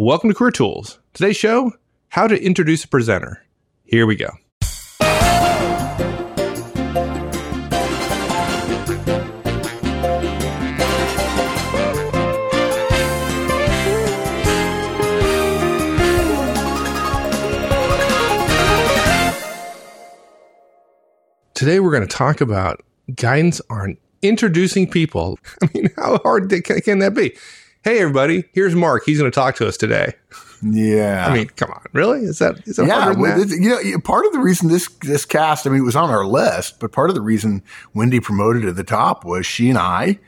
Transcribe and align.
Welcome 0.00 0.30
to 0.30 0.34
Career 0.34 0.52
Tools. 0.52 1.00
Today's 1.12 1.36
show 1.36 1.72
How 2.10 2.28
to 2.28 2.40
Introduce 2.40 2.84
a 2.84 2.88
Presenter. 2.88 3.42
Here 3.82 4.06
we 4.06 4.14
go. 4.14 4.28
Today, 21.54 21.80
we're 21.80 21.90
going 21.90 22.02
to 22.02 22.06
talk 22.06 22.40
about 22.40 22.84
guidance 23.16 23.60
on 23.68 23.96
introducing 24.22 24.88
people. 24.88 25.40
I 25.64 25.68
mean, 25.74 25.90
how 25.96 26.18
hard 26.18 26.50
can 26.84 27.00
that 27.00 27.14
be? 27.14 27.36
Hey, 27.88 28.00
everybody, 28.00 28.44
here's 28.52 28.74
Mark. 28.74 29.04
He's 29.06 29.18
going 29.18 29.30
to 29.30 29.34
talk 29.34 29.56
to 29.56 29.66
us 29.66 29.78
today. 29.78 30.12
Yeah. 30.62 31.26
I 31.26 31.32
mean, 31.32 31.48
come 31.48 31.70
on, 31.70 31.82
really? 31.94 32.20
Is 32.20 32.38
that 32.38 32.58
is 32.68 32.76
that 32.76 32.86
yeah? 32.86 33.12
Well, 33.12 33.48
you 33.48 33.70
know, 33.70 33.98
part 34.00 34.26
of 34.26 34.32
the 34.32 34.40
reason 34.40 34.68
this 34.68 34.88
this 35.00 35.24
cast, 35.24 35.66
I 35.66 35.70
mean, 35.70 35.80
it 35.80 35.84
was 35.84 35.96
on 35.96 36.10
our 36.10 36.26
list, 36.26 36.80
but 36.80 36.92
part 36.92 37.08
of 37.08 37.16
the 37.16 37.22
reason 37.22 37.62
Wendy 37.94 38.20
promoted 38.20 38.60
to 38.64 38.72
the 38.72 38.84
top 38.84 39.24
was 39.24 39.46
she 39.46 39.70
and 39.70 39.78
I 39.78 40.18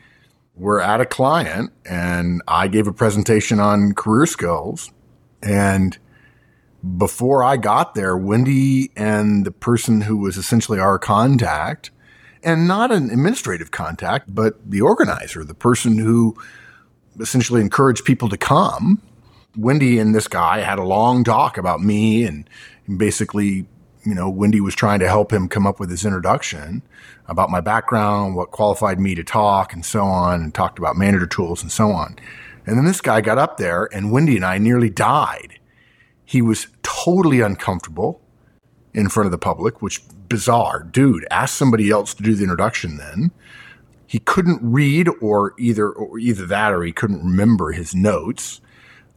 were 0.57 0.80
at 0.80 1.02
a 1.02 1.05
client, 1.05 1.71
and 1.85 2.41
I 2.49 2.66
gave 2.66 2.87
a 2.87 2.95
presentation 2.95 3.61
on 3.61 3.93
career 3.93 4.24
skills, 4.24 4.91
and 5.43 5.99
before 6.97 7.45
I 7.45 7.59
got 7.59 7.95
there, 7.95 8.16
Wendy 8.16 8.91
and 8.97 9.45
the 9.45 9.52
person 9.52 10.01
who 10.01 10.16
was 10.16 10.38
essentially 10.38 10.79
our 10.79 10.99
contact, 10.99 11.91
and 12.43 12.66
not 12.66 12.91
an 12.91 13.11
administrative 13.11 13.71
contact, 13.71 14.35
but 14.35 14.55
the 14.65 14.80
organizer, 14.80 15.45
the 15.45 15.52
person 15.52 15.99
who 15.99 16.35
essentially 17.19 17.61
encouraged 17.61 18.05
people 18.05 18.29
to 18.29 18.37
come. 18.37 19.01
Wendy 19.57 19.99
and 19.99 20.15
this 20.15 20.29
guy 20.29 20.61
had 20.61 20.79
a 20.79 20.85
long 20.85 21.25
talk 21.25 21.59
about 21.59 21.81
me 21.81 22.25
and 22.25 22.49
basically, 22.97 23.67
you 24.05 24.15
know, 24.15 24.30
Wendy 24.30 24.61
was 24.61 24.75
trying 24.75 25.01
to 25.01 25.09
help 25.09 25.33
him 25.33 25.49
come 25.49 25.67
up 25.67 25.80
with 25.80 25.91
his 25.91 26.05
introduction 26.05 26.83
about 27.27 27.51
my 27.51 27.61
background, 27.61 28.37
what 28.37 28.51
qualified 28.51 29.01
me 29.01 29.15
to 29.15 29.25
talk 29.25 29.73
and 29.73 29.85
so 29.85 30.05
on, 30.05 30.41
and 30.41 30.55
talked 30.55 30.79
about 30.79 30.97
manager 30.97 31.27
tools 31.27 31.63
and 31.63 31.73
so 31.73 31.91
on. 31.91 32.17
And 32.67 32.77
then 32.77 32.85
this 32.85 33.01
guy 33.01 33.21
got 33.21 33.39
up 33.39 33.57
there 33.57 33.89
and 33.93 34.13
Wendy 34.13 34.37
and 34.37 34.45
I 34.45 34.59
nearly 34.59 34.91
died 34.91 35.61
he 36.30 36.41
was 36.41 36.69
totally 36.85 37.41
uncomfortable 37.41 38.21
in 38.95 39.09
front 39.09 39.27
of 39.27 39.33
the 39.33 39.39
public, 39.39 39.83
which 39.83 40.01
bizarre. 40.29 40.85
Dude, 40.85 41.27
ask 41.29 41.57
somebody 41.57 41.91
else 41.91 42.15
to 42.15 42.23
do 42.23 42.37
the 42.37 42.45
introduction 42.45 42.99
then. 42.99 43.33
He 44.11 44.19
couldn't 44.19 44.59
read 44.61 45.09
or 45.21 45.55
either 45.57 45.89
or 45.89 46.19
either 46.19 46.45
that 46.47 46.73
or 46.73 46.83
he 46.83 46.91
couldn't 46.91 47.23
remember 47.23 47.71
his 47.71 47.95
notes. 47.95 48.61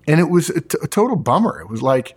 And 0.07 0.19
it 0.19 0.29
was 0.29 0.51
a, 0.51 0.61
t- 0.61 0.77
a 0.83 0.87
total 0.87 1.15
bummer. 1.15 1.59
It 1.59 1.67
was 1.67 1.81
like 1.81 2.15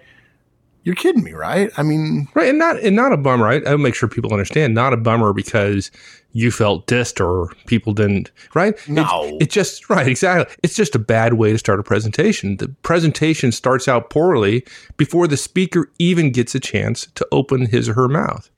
you're 0.83 0.95
kidding 0.95 1.25
me, 1.25 1.33
right? 1.33 1.71
I 1.79 1.83
mean, 1.83 2.29
right, 2.35 2.51
and 2.51 2.59
not 2.59 2.79
and 2.81 2.95
not 2.95 3.15
a 3.15 3.17
bummer. 3.17 3.49
I, 3.49 3.61
I'll 3.67 3.79
make 3.79 3.95
sure 3.95 4.11
people 4.11 4.31
understand. 4.31 4.75
Not 4.75 4.93
a 4.93 4.99
bummer 4.99 5.33
because 5.33 5.91
you 6.33 6.51
felt 6.51 6.87
dissed 6.87 7.19
or 7.19 7.51
people 7.65 7.95
didn't. 7.95 8.31
Right? 8.55 8.77
No, 8.87 9.23
it's, 9.23 9.47
it's 9.47 9.55
just 9.55 9.89
right. 9.89 10.07
Exactly. 10.07 10.55
It's 10.63 10.77
just 10.77 10.95
a 10.95 10.99
bad 10.99 11.33
way 11.33 11.53
to 11.53 11.59
start 11.59 11.81
a 11.81 11.83
presentation. 11.83 12.59
The 12.59 12.69
presentation 12.83 13.53
starts 13.53 13.89
out 13.89 14.11
poorly 14.11 14.67
before 14.99 15.27
the 15.27 15.39
speaker 15.39 15.91
even 15.99 16.31
gets 16.31 16.55
a 16.55 16.61
chance 16.61 17.07
to 17.15 17.27
open 17.33 17.65
his 17.65 17.89
or 17.89 17.95
her 17.95 18.09
mouth. 18.09 18.51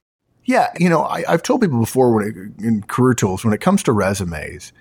Yeah, 0.49 0.73
you 0.81 0.89
know, 0.89 1.05
I, 1.05 1.25
have 1.29 1.43
told 1.43 1.61
people 1.61 1.79
before 1.79 2.11
when 2.11 2.25
it, 2.27 2.65
in 2.65 2.81
career 2.85 3.13
tools 3.13 3.45
when 3.45 3.53
it 3.53 3.61
comes 3.61 3.83
to 3.83 3.93
resumes, 3.93 4.73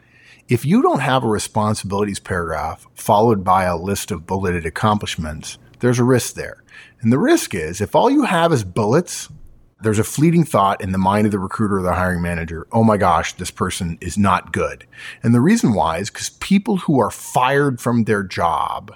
if 0.47 0.63
you 0.63 0.81
don't 0.81 1.01
have 1.01 1.25
a 1.25 1.27
responsibilities 1.27 2.21
paragraph 2.21 2.87
followed 2.95 3.43
by 3.43 3.65
a 3.65 3.75
list 3.75 4.09
of 4.09 4.25
bulleted 4.25 4.65
accomplishments, 4.65 5.57
there's 5.79 5.99
a 5.99 6.05
risk 6.05 6.35
there. 6.35 6.63
And 7.01 7.11
the 7.11 7.19
risk 7.19 7.53
is 7.53 7.81
if 7.81 7.95
all 7.95 8.09
you 8.09 8.23
have 8.23 8.53
is 8.53 8.63
bullets, 8.63 9.27
there's 9.81 9.99
a 9.99 10.05
fleeting 10.05 10.45
thought 10.45 10.79
in 10.79 10.93
the 10.93 10.97
mind 10.97 11.25
of 11.25 11.33
the 11.33 11.39
recruiter 11.39 11.79
or 11.79 11.81
the 11.81 11.95
hiring 11.95 12.21
manager, 12.21 12.65
oh 12.71 12.85
my 12.85 12.95
gosh, 12.95 13.33
this 13.33 13.51
person 13.51 13.97
is 13.99 14.17
not 14.17 14.53
good. 14.53 14.85
And 15.21 15.35
the 15.35 15.41
reason 15.41 15.73
why 15.73 15.97
is 15.97 16.09
because 16.09 16.29
people 16.29 16.77
who 16.77 16.97
are 17.01 17.11
fired 17.11 17.81
from 17.81 18.05
their 18.05 18.23
job 18.23 18.93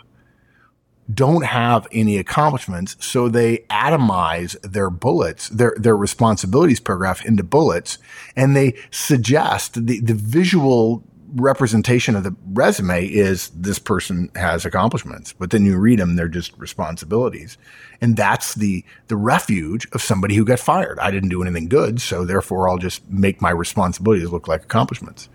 don't 1.13 1.45
have 1.45 1.87
any 1.91 2.17
accomplishments, 2.17 2.95
so 2.99 3.29
they 3.29 3.59
atomize 3.69 4.59
their 4.61 4.89
bullets, 4.89 5.49
their 5.49 5.75
their 5.77 5.97
responsibilities 5.97 6.79
paragraph 6.79 7.25
into 7.25 7.43
bullets, 7.43 7.97
and 8.35 8.55
they 8.55 8.75
suggest 8.91 9.85
the, 9.85 9.99
the 9.99 10.13
visual 10.13 11.03
representation 11.33 12.15
of 12.15 12.23
the 12.23 12.35
resume 12.47 13.05
is 13.05 13.49
this 13.49 13.79
person 13.79 14.29
has 14.35 14.65
accomplishments, 14.65 15.33
but 15.33 15.51
then 15.51 15.65
you 15.65 15.77
read 15.77 15.99
them, 15.99 16.15
they're 16.15 16.27
just 16.27 16.57
responsibilities. 16.57 17.57
And 18.01 18.17
that's 18.17 18.55
the, 18.55 18.83
the 19.07 19.15
refuge 19.15 19.87
of 19.93 20.01
somebody 20.01 20.35
who 20.35 20.43
got 20.43 20.59
fired. 20.59 20.99
I 20.99 21.11
didn't 21.11 21.29
do 21.29 21.41
anything 21.41 21.69
good, 21.69 22.01
so 22.01 22.25
therefore 22.25 22.67
I'll 22.67 22.77
just 22.77 23.07
make 23.09 23.41
my 23.41 23.51
responsibilities 23.51 24.29
look 24.29 24.47
like 24.47 24.63
accomplishments. 24.63 25.29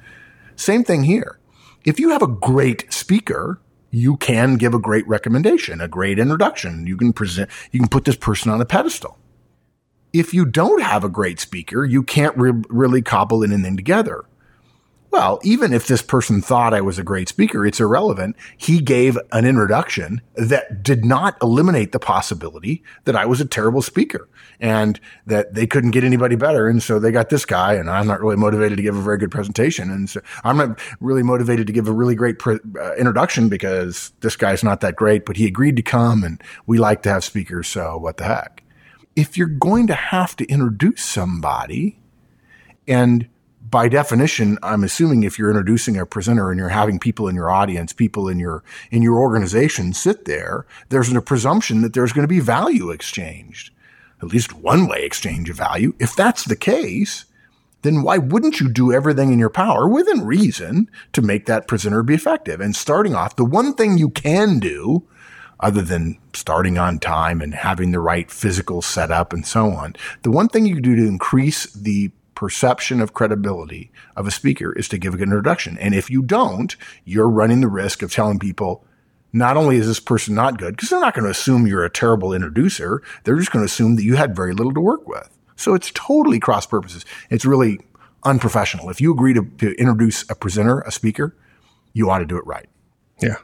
Same 0.57 0.85
thing 0.85 1.05
here. 1.05 1.39
If 1.85 2.01
you 2.01 2.11
have 2.11 2.23
a 2.23 2.27
great 2.27 2.93
speaker, 2.93 3.61
you 3.97 4.19
can 4.19 4.57
give 4.57 4.75
a 4.75 4.79
great 4.79 5.09
recommendation, 5.09 5.81
a 5.81 5.89
great 5.89 6.19
introduction. 6.19 6.87
You 6.87 6.99
can 6.99 7.15
present, 7.15 7.49
you 7.73 7.81
can 7.81 7.89
put 7.89 8.05
this 8.05 8.15
person 8.17 8.53
on 8.53 8.61
a 8.61 8.67
pedestal. 8.67 9.17
If 10.13 10.35
you 10.35 10.45
don't 10.45 10.83
have 10.83 11.03
a 11.03 11.09
great 11.09 11.41
speaker, 11.41 11.83
you 11.83 12.03
can't 12.03 12.37
re- 12.37 12.63
really 12.69 13.01
cobble 13.01 13.43
anything 13.43 13.75
together. 13.75 14.27
Well, 15.17 15.41
even 15.43 15.73
if 15.73 15.87
this 15.87 16.03
person 16.03 16.43
thought 16.43 16.75
I 16.75 16.83
was 16.83 16.99
a 16.99 17.03
great 17.03 17.31
speaker, 17.31 17.65
it's 17.65 17.81
irrelevant. 17.81 18.37
He 18.59 18.83
gave 18.83 19.17
an 19.33 19.47
introduction 19.47 20.21
that 20.35 20.83
did 20.83 21.07
not 21.07 21.39
eliminate 21.41 21.93
the 21.93 21.99
possibility 21.99 22.85
that 23.05 23.17
I 23.17 23.25
was 23.25 23.41
a 23.41 23.47
terrible 23.47 23.81
speaker 23.81 24.29
and 24.61 25.01
that 25.25 25.55
they 25.55 25.67
couldn't 25.67 25.93
get 25.93 26.05
anybody 26.05 26.37
better. 26.37 26.69
And 26.69 26.83
so 26.83 26.99
they 26.99 27.13
got 27.13 27.31
this 27.31 27.47
guy 27.47 27.73
and 27.73 27.89
I'm 27.89 28.07
not 28.07 28.21
really 28.21 28.37
motivated 28.37 28.77
to 28.77 28.83
give 28.83 28.95
a 28.95 29.01
very 29.01 29.17
good 29.17 29.31
presentation. 29.31 29.91
And 29.91 30.11
so 30.11 30.21
I'm 30.45 30.59
not 30.59 30.79
really 31.01 31.23
motivated 31.23 31.67
to 31.67 31.73
give 31.73 31.89
a 31.89 31.93
really 31.93 32.15
great 32.15 32.39
pre- 32.39 32.61
uh, 32.79 32.95
introduction 32.97 33.49
because 33.49 34.13
this 34.21 34.37
guy's 34.37 34.63
not 34.63 34.83
that 34.83 34.97
great, 34.97 35.25
but 35.25 35.39
he 35.39 35.47
agreed 35.47 35.77
to 35.77 35.83
come 35.83 36.25
and 36.25 36.43
we 36.67 36.77
like 36.77 37.03
to 37.05 37.09
have 37.09 37.25
speakers. 37.25 37.69
So 37.69 37.97
what 37.97 38.19
the 38.19 38.25
heck? 38.25 38.65
If 39.17 39.39
you're 39.39 39.49
going 39.49 39.87
to 39.87 39.95
have 39.95 40.37
to 40.37 40.45
introduce 40.45 41.03
somebody 41.03 42.01
and 42.87 43.31
by 43.71 43.89
definition, 43.89 44.59
I'm 44.63 44.85
assuming 44.85 45.23
if 45.23 45.39
you're 45.39 45.51
introducing 45.51 45.97
a 45.97 46.07
presenter 46.07 46.51
and 46.51 46.59
you're 46.59 46.69
having 46.69 46.99
people 46.99 47.29
in 47.29 47.35
your 47.35 47.51
audience, 47.51 47.93
people 47.93 48.29
in 48.29 48.39
your 48.39 48.63
in 48.91 49.03
your 49.03 49.19
organization 49.19 49.93
sit 49.93 50.25
there, 50.25 50.67
there's 50.89 51.13
a 51.13 51.21
presumption 51.21 51.83
that 51.83 51.93
there's 51.93 52.13
going 52.13 52.25
to 52.25 52.33
be 52.33 52.41
value 52.41 52.91
exchanged. 52.91 53.73
At 54.23 54.29
least 54.29 54.55
one 54.55 54.87
way 54.87 55.05
exchange 55.05 55.51
of 55.51 55.57
value. 55.57 55.95
If 55.99 56.15
that's 56.15 56.45
the 56.45 56.57
case, 56.57 57.27
then 57.83 58.03
why 58.03 58.19
wouldn't 58.19 58.61
you 58.61 58.69
do 58.69 58.93
everything 58.93 59.33
in 59.33 59.39
your 59.39 59.51
power 59.51 59.89
within 59.89 60.27
reason 60.27 60.91
to 61.13 61.23
make 61.23 61.47
that 61.47 61.69
presenter 61.69 62.03
be 62.03 62.15
effective? 62.15 62.61
And 62.61 62.75
starting 62.75 63.15
off, 63.15 63.37
the 63.37 63.45
one 63.45 63.75
thing 63.75 63.99
you 63.99 64.11
can 64.11 64.59
do 64.59 65.07
other 65.61 65.83
than 65.83 66.19
starting 66.35 66.79
on 66.79 66.99
time 66.99 67.41
and 67.41 67.55
having 67.55 67.91
the 67.91 68.01
right 68.01 68.31
physical 68.31 68.83
setup 68.83 69.33
and 69.33 69.47
so 69.47 69.71
on. 69.71 69.97
The 70.23 70.31
one 70.31 70.49
thing 70.49 70.67
you 70.67 70.75
can 70.75 70.83
do 70.83 70.97
to 70.97 71.07
increase 71.07 71.73
the 71.73 72.11
perception 72.37 73.01
of 73.01 73.15
credibility 73.15 73.91
of 74.15 74.29
a 74.29 74.31
speaker 74.31 74.73
is 74.75 74.89
to 74.89 74.99
give 74.99 75.15
a 75.15 75.17
good 75.17 75.25
introduction. 75.25 75.77
And 75.79 75.95
if 75.95 76.09
you 76.09 76.23
don't, 76.23 76.77
you're 77.05 77.29
running 77.29 77.61
the 77.61 77.69
risk 77.69 78.03
of 78.03 78.13
telling 78.13 78.39
people, 78.39 78.85
not 79.33 79.57
only 79.57 79.77
is 79.77 79.89
this 79.89 79.99
person 79.99 80.37
not 80.37 80.59
good, 80.59 80.77
because 80.77 80.91
they're 80.91 81.01
not 81.01 81.15
going 81.15 81.25
to 81.25 81.31
assume 81.31 81.67
you're 81.67 81.85
a 81.85 81.91
terrible 81.91 82.33
introducer, 82.33 83.03
they're 83.25 83.39
just 83.39 83.51
going 83.51 83.63
to 83.63 83.67
assume 83.67 83.97
that 83.97 84.05
you 84.05 84.15
had 84.15 84.37
very 84.37 84.55
little 84.55 84.73
to 84.75 84.81
work 84.81 85.09
with. 85.09 85.29
So 85.57 85.75
it's 85.75 85.91
totally 85.95 86.39
cross 86.39 86.67
purposes. 86.67 87.05
It's 87.31 87.45
really 87.45 87.81
unprofessional. 88.23 88.91
If 88.91 89.01
you 89.01 89.13
agree 89.13 89.35
to, 89.35 89.43
to 89.59 89.73
introduce 89.81 90.29
a 90.31 90.35
presenter, 90.35 90.81
a 90.81 90.93
speaker, 90.93 91.35
you 91.93 92.11
ought 92.11 92.19
to 92.19 92.27
do 92.27 92.37
it 92.37 92.47
right. 92.47 92.69
Yeah 93.21 93.37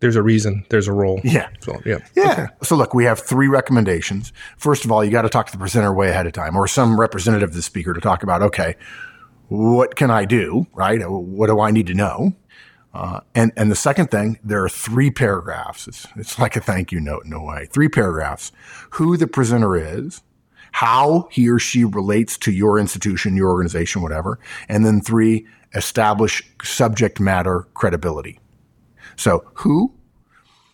there's 0.00 0.16
a 0.16 0.22
reason, 0.22 0.64
there's 0.70 0.88
a 0.88 0.92
role. 0.92 1.20
Yeah. 1.22 1.48
So, 1.60 1.80
yeah. 1.86 1.98
Yeah. 2.14 2.32
Okay. 2.32 2.46
So 2.62 2.76
look, 2.76 2.94
we 2.94 3.04
have 3.04 3.20
three 3.20 3.48
recommendations. 3.48 4.32
First 4.56 4.84
of 4.84 4.92
all, 4.92 5.04
you 5.04 5.10
got 5.10 5.22
to 5.22 5.28
talk 5.28 5.46
to 5.46 5.52
the 5.52 5.58
presenter 5.58 5.92
way 5.92 6.10
ahead 6.10 6.26
of 6.26 6.32
time 6.32 6.56
or 6.56 6.66
some 6.66 6.98
representative 6.98 7.50
of 7.50 7.54
the 7.54 7.62
speaker 7.62 7.92
to 7.92 8.00
talk 8.00 8.22
about, 8.22 8.42
okay, 8.42 8.76
what 9.48 9.96
can 9.96 10.10
I 10.10 10.24
do? 10.24 10.66
Right. 10.74 11.00
What 11.08 11.48
do 11.48 11.60
I 11.60 11.70
need 11.70 11.86
to 11.88 11.94
know? 11.94 12.34
Uh, 12.92 13.20
and, 13.34 13.52
and 13.56 13.70
the 13.70 13.76
second 13.76 14.10
thing, 14.10 14.38
there 14.42 14.64
are 14.64 14.68
three 14.68 15.10
paragraphs. 15.10 15.86
It's, 15.86 16.06
it's 16.16 16.38
like 16.38 16.56
a 16.56 16.60
thank 16.60 16.90
you 16.90 16.98
note 16.98 17.24
in 17.24 17.32
a 17.32 17.42
way. 17.42 17.68
Three 17.70 17.88
paragraphs. 17.88 18.50
Who 18.90 19.16
the 19.16 19.28
presenter 19.28 19.76
is, 19.76 20.22
how 20.72 21.28
he 21.30 21.48
or 21.48 21.58
she 21.58 21.84
relates 21.84 22.36
to 22.38 22.52
your 22.52 22.78
institution, 22.78 23.36
your 23.36 23.50
organization, 23.50 24.02
whatever. 24.02 24.40
And 24.68 24.84
then 24.84 25.00
three, 25.00 25.46
establish 25.74 26.42
subject 26.62 27.20
matter 27.20 27.68
credibility. 27.74 28.39
So 29.20 29.44
who, 29.52 29.92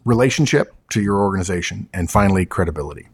relationship 0.05 0.73
to 0.91 1.03
your 1.03 1.17
organization, 1.17 1.89
and 1.93 2.09
finally 2.09 2.47
credibility. 2.47 3.09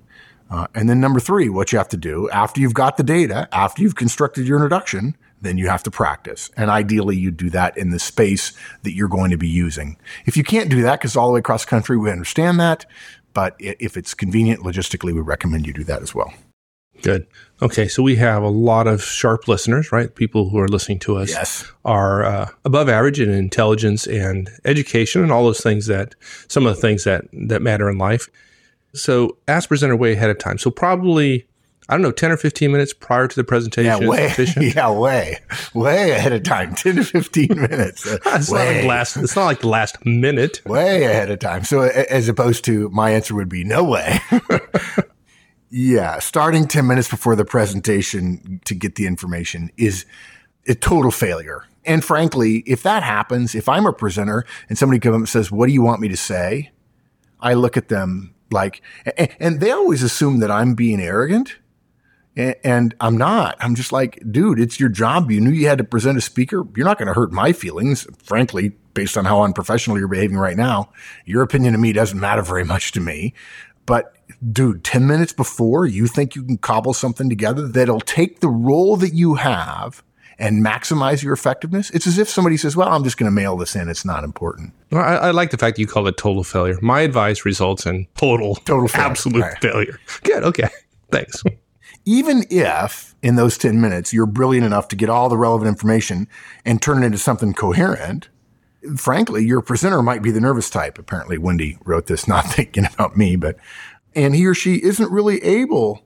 Uh, 0.50 0.66
and 0.74 0.90
then 0.90 1.00
number 1.00 1.20
three, 1.20 1.48
what 1.48 1.72
you 1.72 1.78
have 1.78 1.88
to 1.88 1.96
do 1.96 2.28
after 2.28 2.60
you've 2.60 2.74
got 2.74 2.98
the 2.98 3.02
data, 3.02 3.48
after 3.50 3.80
you've 3.80 3.94
constructed 3.94 4.46
your 4.46 4.58
introduction, 4.58 5.16
then 5.40 5.56
you 5.56 5.68
have 5.68 5.82
to 5.84 5.90
practice. 5.90 6.50
And 6.54 6.70
ideally, 6.70 7.16
you 7.16 7.30
do 7.30 7.48
that 7.48 7.78
in 7.78 7.92
the 7.92 7.98
space 7.98 8.52
that 8.82 8.92
you're 8.92 9.08
going 9.08 9.30
to 9.30 9.38
be 9.38 9.48
using. 9.48 9.96
If 10.26 10.36
you 10.36 10.44
can't 10.44 10.68
do 10.68 10.82
that, 10.82 11.00
because 11.00 11.16
all 11.16 11.28
the 11.28 11.32
way 11.32 11.38
across 11.40 11.64
the 11.64 11.70
country, 11.70 11.96
we 11.96 12.10
understand 12.10 12.60
that. 12.60 12.84
But 13.32 13.56
if 13.58 13.96
it's 13.96 14.12
convenient 14.12 14.60
logistically, 14.60 15.14
we 15.14 15.22
recommend 15.22 15.66
you 15.66 15.72
do 15.72 15.84
that 15.84 16.02
as 16.02 16.14
well. 16.14 16.34
Good. 17.00 17.26
Okay, 17.60 17.88
so 17.88 18.02
we 18.02 18.16
have 18.16 18.42
a 18.42 18.48
lot 18.48 18.86
of 18.86 19.02
sharp 19.02 19.48
listeners, 19.48 19.92
right? 19.92 20.14
People 20.14 20.50
who 20.50 20.58
are 20.58 20.68
listening 20.68 20.98
to 21.00 21.16
us 21.16 21.30
yes. 21.30 21.70
are 21.84 22.24
uh, 22.24 22.48
above 22.64 22.88
average 22.88 23.20
in 23.20 23.30
intelligence 23.30 24.06
and 24.06 24.50
education, 24.64 25.22
and 25.22 25.32
all 25.32 25.44
those 25.44 25.60
things 25.60 25.86
that 25.86 26.14
some 26.48 26.66
of 26.66 26.74
the 26.74 26.80
things 26.80 27.04
that 27.04 27.24
that 27.32 27.62
matter 27.62 27.88
in 27.88 27.98
life. 27.98 28.28
So 28.94 29.38
ask 29.48 29.68
presenter 29.68 29.96
way 29.96 30.12
ahead 30.12 30.30
of 30.30 30.38
time. 30.38 30.58
So 30.58 30.70
probably 30.70 31.46
I 31.88 31.94
don't 31.94 32.02
know, 32.02 32.12
10 32.12 32.32
or 32.32 32.36
15 32.36 32.70
minutes 32.70 32.92
prior 32.92 33.26
to 33.26 33.36
the 33.36 33.44
presentation 33.44 34.02
yeah, 34.02 34.08
way, 34.08 34.34
Yeah, 34.56 34.90
way, 34.90 35.40
way 35.74 36.12
ahead 36.12 36.32
of 36.32 36.42
time. 36.42 36.74
10 36.76 36.96
to 36.96 37.04
15 37.04 37.48
minutes. 37.48 38.06
it's, 38.26 38.50
not 38.50 38.66
like 38.66 38.84
last, 38.84 39.16
it's 39.16 39.36
not 39.36 39.46
like 39.46 39.60
the 39.60 39.68
last 39.68 40.04
minute. 40.06 40.62
Way 40.64 41.04
ahead 41.04 41.30
of 41.30 41.40
time. 41.40 41.64
So 41.64 41.82
as 41.82 42.28
opposed 42.28 42.64
to 42.66 42.88
my 42.90 43.10
answer 43.10 43.34
would 43.34 43.48
be 43.48 43.64
no 43.64 43.84
way. 43.84 44.20
Yeah, 45.74 46.18
starting 46.18 46.68
10 46.68 46.86
minutes 46.86 47.08
before 47.08 47.34
the 47.34 47.46
presentation 47.46 48.60
to 48.66 48.74
get 48.74 48.96
the 48.96 49.06
information 49.06 49.70
is 49.78 50.04
a 50.68 50.74
total 50.74 51.10
failure. 51.10 51.64
And 51.86 52.04
frankly, 52.04 52.58
if 52.66 52.82
that 52.82 53.02
happens, 53.02 53.54
if 53.54 53.70
I'm 53.70 53.86
a 53.86 53.92
presenter 53.92 54.44
and 54.68 54.76
somebody 54.76 55.00
comes 55.00 55.14
up 55.14 55.18
and 55.20 55.28
says, 55.28 55.50
what 55.50 55.68
do 55.68 55.72
you 55.72 55.80
want 55.80 56.02
me 56.02 56.08
to 56.08 56.16
say? 56.16 56.72
I 57.40 57.54
look 57.54 57.78
at 57.78 57.88
them 57.88 58.34
like, 58.50 58.82
and 59.40 59.60
they 59.60 59.70
always 59.70 60.02
assume 60.02 60.40
that 60.40 60.50
I'm 60.50 60.74
being 60.74 61.00
arrogant 61.00 61.56
and 62.36 62.94
I'm 63.00 63.16
not. 63.16 63.56
I'm 63.58 63.74
just 63.74 63.92
like, 63.92 64.22
dude, 64.30 64.60
it's 64.60 64.78
your 64.78 64.90
job. 64.90 65.30
You 65.30 65.40
knew 65.40 65.50
you 65.50 65.68
had 65.68 65.78
to 65.78 65.84
present 65.84 66.18
a 66.18 66.20
speaker. 66.20 66.64
You're 66.76 66.84
not 66.84 66.98
going 66.98 67.08
to 67.08 67.14
hurt 67.14 67.32
my 67.32 67.54
feelings, 67.54 68.06
frankly, 68.22 68.72
based 68.92 69.16
on 69.16 69.24
how 69.24 69.40
unprofessional 69.40 69.98
you're 69.98 70.06
behaving 70.06 70.36
right 70.36 70.56
now. 70.56 70.92
Your 71.24 71.42
opinion 71.42 71.72
to 71.72 71.78
me 71.78 71.94
doesn't 71.94 72.20
matter 72.20 72.42
very 72.42 72.64
much 72.64 72.92
to 72.92 73.00
me. 73.00 73.32
But 73.86 74.14
dude, 74.50 74.84
10 74.84 75.06
minutes 75.06 75.32
before 75.32 75.86
you 75.86 76.06
think 76.06 76.34
you 76.34 76.42
can 76.42 76.58
cobble 76.58 76.94
something 76.94 77.28
together 77.28 77.68
that'll 77.68 78.00
take 78.00 78.40
the 78.40 78.48
role 78.48 78.96
that 78.96 79.14
you 79.14 79.34
have 79.34 80.02
and 80.38 80.64
maximize 80.64 81.22
your 81.22 81.32
effectiveness. 81.32 81.90
It's 81.90 82.06
as 82.06 82.18
if 82.18 82.28
somebody 82.28 82.56
says, 82.56 82.74
well, 82.74 82.88
I'm 82.88 83.04
just 83.04 83.16
going 83.16 83.30
to 83.30 83.34
mail 83.34 83.56
this 83.56 83.76
in. 83.76 83.88
It's 83.88 84.04
not 84.04 84.24
important. 84.24 84.72
Well, 84.90 85.02
I, 85.02 85.14
I, 85.14 85.30
like 85.30 85.50
the 85.50 85.58
fact 85.58 85.76
that 85.76 85.80
you 85.80 85.86
call 85.86 86.06
it 86.08 86.16
total 86.16 86.42
failure. 86.42 86.78
My 86.82 87.02
advice 87.02 87.44
results 87.44 87.86
in 87.86 88.06
total, 88.16 88.56
total 88.56 88.88
failure. 88.88 89.08
absolute 89.08 89.42
right. 89.42 89.58
failure. 89.60 90.00
Good. 90.24 90.42
Okay. 90.42 90.68
Thanks 91.10 91.42
even 92.04 92.44
if 92.50 93.14
in 93.22 93.36
those 93.36 93.56
10 93.58 93.80
minutes 93.80 94.12
you're 94.12 94.26
brilliant 94.26 94.66
enough 94.66 94.88
to 94.88 94.96
get 94.96 95.08
all 95.08 95.28
the 95.28 95.36
relevant 95.36 95.68
information 95.68 96.28
and 96.64 96.82
turn 96.82 97.02
it 97.02 97.06
into 97.06 97.18
something 97.18 97.52
coherent, 97.52 98.28
frankly, 98.96 99.44
your 99.44 99.60
presenter 99.60 100.02
might 100.02 100.22
be 100.22 100.30
the 100.30 100.40
nervous 100.40 100.68
type. 100.68 100.98
Apparently, 100.98 101.38
Wendy 101.38 101.78
wrote 101.84 102.06
this 102.06 102.26
not 102.28 102.46
thinking 102.46 102.86
about 102.86 103.16
me, 103.16 103.36
but, 103.36 103.56
and 104.14 104.34
he 104.34 104.46
or 104.46 104.54
she 104.54 104.82
isn't 104.82 105.10
really 105.10 105.42
able 105.42 106.02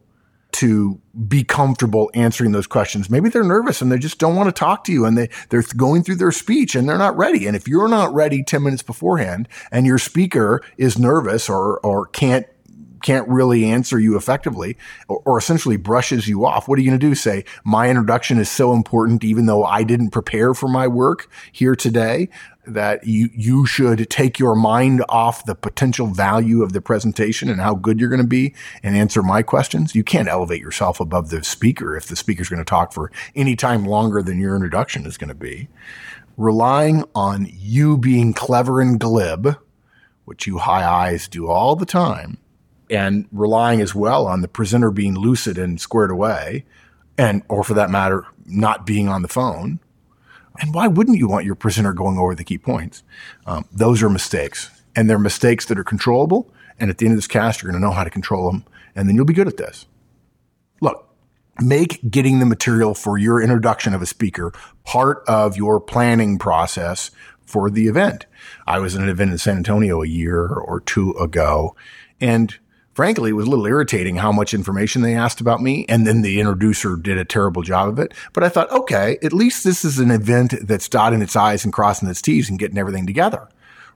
to 0.53 0.99
be 1.29 1.45
comfortable 1.45 2.11
answering 2.15 2.53
those 2.53 2.67
questions. 2.67 3.11
Maybe 3.11 3.29
they're 3.29 3.45
nervous 3.45 3.83
and 3.83 3.93
they 3.93 3.99
just 3.99 4.19
don't 4.19 4.37
want 4.37 4.49
to 4.49 4.59
talk 4.59 4.85
to 4.85 4.93
you 4.93 5.05
and 5.05 5.19
they, 5.19 5.29
they're 5.51 5.63
going 5.77 6.03
through 6.03 6.15
their 6.15 6.33
speech 6.33 6.75
and 6.75 6.89
they're 6.89 6.97
not 6.97 7.15
ready. 7.15 7.47
And 7.47 7.55
if 7.55 7.69
you're 7.69 7.89
not 7.89 8.15
ready 8.15 8.43
10 8.43 8.63
minutes 8.63 8.83
beforehand 8.83 9.49
and 9.71 9.85
your 9.85 9.99
speaker 9.99 10.63
is 10.79 10.99
nervous 10.99 11.51
or, 11.51 11.79
or 11.81 12.07
can't 12.07 12.47
can't 13.03 13.29
really 13.29 13.67
answer 13.67 14.01
you 14.01 14.17
effectively 14.17 14.77
or, 15.09 15.23
or 15.27 15.39
essentially 15.39 15.77
brushes 15.77 16.27
you 16.27 16.45
off, 16.47 16.67
what 16.67 16.79
are 16.79 16.83
you 16.83 16.91
going 16.91 16.99
to 16.99 17.07
do? 17.07 17.15
Say, 17.15 17.45
my 17.63 17.89
introduction 17.91 18.39
is 18.39 18.51
so 18.51 18.73
important, 18.73 19.23
even 19.23 19.47
though 19.47 19.65
I 19.65 19.85
didn't 19.85 20.11
prepare 20.11 20.55
for 20.55 20.67
my 20.69 20.89
work 20.89 21.31
here 21.53 21.77
today 21.77 22.31
that 22.67 23.07
you, 23.07 23.31
you 23.33 23.67
should 23.67 24.09
take 24.11 24.39
your 24.39 24.55
mind 24.55 25.05
off 25.09 25.45
the 25.45 25.55
potential 25.55 26.09
value 26.09 26.63
of 26.63 26.73
the 26.73 26.81
presentation 26.81 27.49
and 27.49 27.61
how 27.61 27.75
good 27.75 28.01
you're 28.01 28.09
going 28.09 28.21
to 28.21 28.27
be 28.27 28.55
and 28.83 28.97
answer 28.97 29.23
my 29.23 29.43
questions. 29.43 29.95
You 29.95 30.05
can't 30.05 30.29
elevate 30.29 30.61
yourself 30.61 31.01
above 31.01 31.31
the 31.31 31.45
speaker 31.45 31.97
if 31.97 32.07
the 32.07 32.17
speaker's 32.17 32.49
going 32.49 32.59
to 32.59 32.65
talk 32.65 32.93
for 32.93 33.11
any 33.35 33.57
time 33.57 33.85
longer 33.85 34.23
than 34.23 34.41
your 34.41 34.55
introduction 34.55 35.07
is 35.07 35.17
going 35.17 35.29
to 35.29 35.35
be. 35.35 35.69
Relying 36.37 37.05
on 37.15 37.49
you 37.51 37.97
being 37.97 38.35
clever 38.35 38.81
and 38.81 39.01
glib, 39.01 39.57
which 40.25 40.47
you 40.47 40.59
high 40.59 40.85
I's 40.85 41.29
do 41.29 41.49
all 41.49 41.77
the 41.77 41.87
time, 41.87 42.39
and 42.91 43.27
relying 43.33 43.81
as 43.81 43.95
well 43.95 44.27
on 44.27 44.43
the 44.43 44.49
presenter 44.49 44.91
being 44.91 45.15
lucid 45.15 45.57
and 45.57 45.81
squared 45.81 46.11
away 46.11 46.65
and 47.19 47.43
or 47.49 47.65
for 47.65 47.75
that 47.75 47.91
matter 47.91 48.27
not 48.45 48.87
being 48.87 49.09
on 49.09 49.23
the 49.23 49.29
phone 49.29 49.81
and 50.61 50.75
why 50.75 50.87
wouldn't 50.87 51.19
you 51.19 51.29
want 51.29 51.45
your 51.45 51.55
presenter 51.55 51.93
going 51.93 52.19
over 52.19 52.35
the 52.35 52.45
key 52.45 52.59
points? 52.59 53.03
Um, 53.47 53.67
those 53.73 54.03
are 54.03 54.11
mistakes. 54.11 54.71
And 54.95 55.11
they're 55.11 55.19
mistakes 55.19 55.67
that 55.67 55.79
are 55.79 55.85
controllable. 55.85 56.51
And 56.79 56.91
at 56.91 56.99
the 56.99 57.07
end 57.07 57.13
of 57.13 57.19
this 57.19 57.27
cast 57.27 57.63
you're 57.63 57.71
going 57.71 57.81
to 57.81 57.87
know 57.87 57.93
how 57.93 58.05
to 58.05 58.11
control 58.11 58.51
them 58.51 58.65
and 58.95 59.09
then 59.09 59.17
you'll 59.17 59.25
be 59.25 59.35
good 59.35 59.49
at 59.49 59.57
this. 59.57 59.87
Look 60.81 61.07
make 61.61 62.01
getting 62.11 62.39
the 62.39 62.47
material 62.47 62.95
for 62.95 63.19
your 63.19 63.41
introduction 63.41 63.95
of 63.95 64.03
a 64.03 64.07
speaker 64.07 64.53
part 64.85 65.23
of 65.27 65.57
your 65.57 65.81
planning 65.81 66.39
process 66.39 67.11
for 67.45 67.71
the 67.71 67.87
event. 67.87 68.27
I 68.67 68.79
was 68.79 68.95
at 68.95 69.03
an 69.03 69.09
event 69.09 69.31
in 69.31 69.39
san 69.39 69.57
antonio 69.59 70.03
a 70.03 70.07
year 70.07 70.47
or 70.47 70.81
two 70.81 71.13
ago 71.13 71.75
and 72.21 72.57
frankly, 72.97 73.29
it 73.29 73.35
was 73.35 73.47
a 73.47 73.51
little 73.51 73.67
irritating 73.67 74.17
how 74.17 74.33
much 74.33 74.55
information 74.55 75.03
they 75.03 75.15
asked 75.15 75.43
about 75.43 75.61
me. 75.61 75.85
And 75.87 76.07
then 76.07 76.23
the 76.23 76.41
introducer 76.41 76.97
did 76.97 77.19
a 77.19 77.27
terrible 77.27 77.61
job 77.61 77.91
of 77.91 77.99
it. 77.99 78.15
But 78.33 78.43
I 78.43 78.49
thought, 78.49 78.73
okay, 78.73 79.19
at 79.23 79.35
least 79.35 79.65
this 79.65 79.85
is 79.85 79.99
an 79.99 80.11
event 80.11 80.55
that's 80.63 80.89
dotting 80.89 81.21
its 81.21 81.37
I's 81.37 81.63
and 81.63 81.75
crossing 81.75 82.09
its 82.09 82.23
T's 82.23 82.49
and 82.49 82.59
getting 82.59 82.79
everything 82.79 83.07
together, 83.07 83.49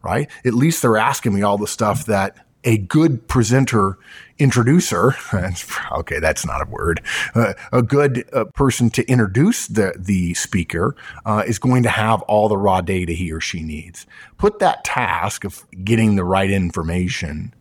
right? 0.02 0.28
At 0.44 0.52
least 0.52 0.82
they're 0.82 0.98
asking 0.98 1.32
me 1.34 1.40
all 1.40 1.56
the 1.56 1.66
stuff 1.66 2.04
that 2.06 2.36
a 2.62 2.76
good 2.76 3.26
presenter 3.26 3.96
introducer 4.38 5.14
okay 5.92 6.18
that's 6.18 6.44
not 6.44 6.60
a 6.60 6.70
word 6.70 7.00
uh, 7.34 7.54
a 7.72 7.82
good 7.82 8.28
uh, 8.34 8.44
person 8.44 8.90
to 8.90 9.02
introduce 9.06 9.66
the 9.66 9.94
the 9.98 10.34
speaker 10.34 10.94
uh, 11.24 11.42
is 11.46 11.58
going 11.58 11.82
to 11.82 11.88
have 11.88 12.20
all 12.22 12.48
the 12.48 12.58
raw 12.58 12.82
data 12.82 13.12
he 13.12 13.32
or 13.32 13.40
she 13.40 13.62
needs 13.62 14.06
put 14.36 14.58
that 14.58 14.84
task 14.84 15.44
of 15.44 15.64
getting 15.84 16.16
the 16.16 16.24
right 16.24 16.50
information 16.50 17.54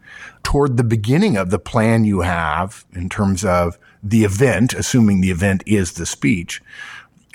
toward 0.44 0.78
the 0.78 0.84
beginning 0.84 1.38
of 1.38 1.50
the 1.50 1.60
plan 1.60 2.04
you 2.04 2.22
have 2.22 2.86
in 2.94 3.10
terms 3.10 3.44
of 3.44 3.78
the 4.02 4.24
event, 4.24 4.74
assuming 4.74 5.22
the 5.22 5.32
event 5.32 5.64
is 5.66 5.94
the 5.94 6.06
speech, 6.06 6.62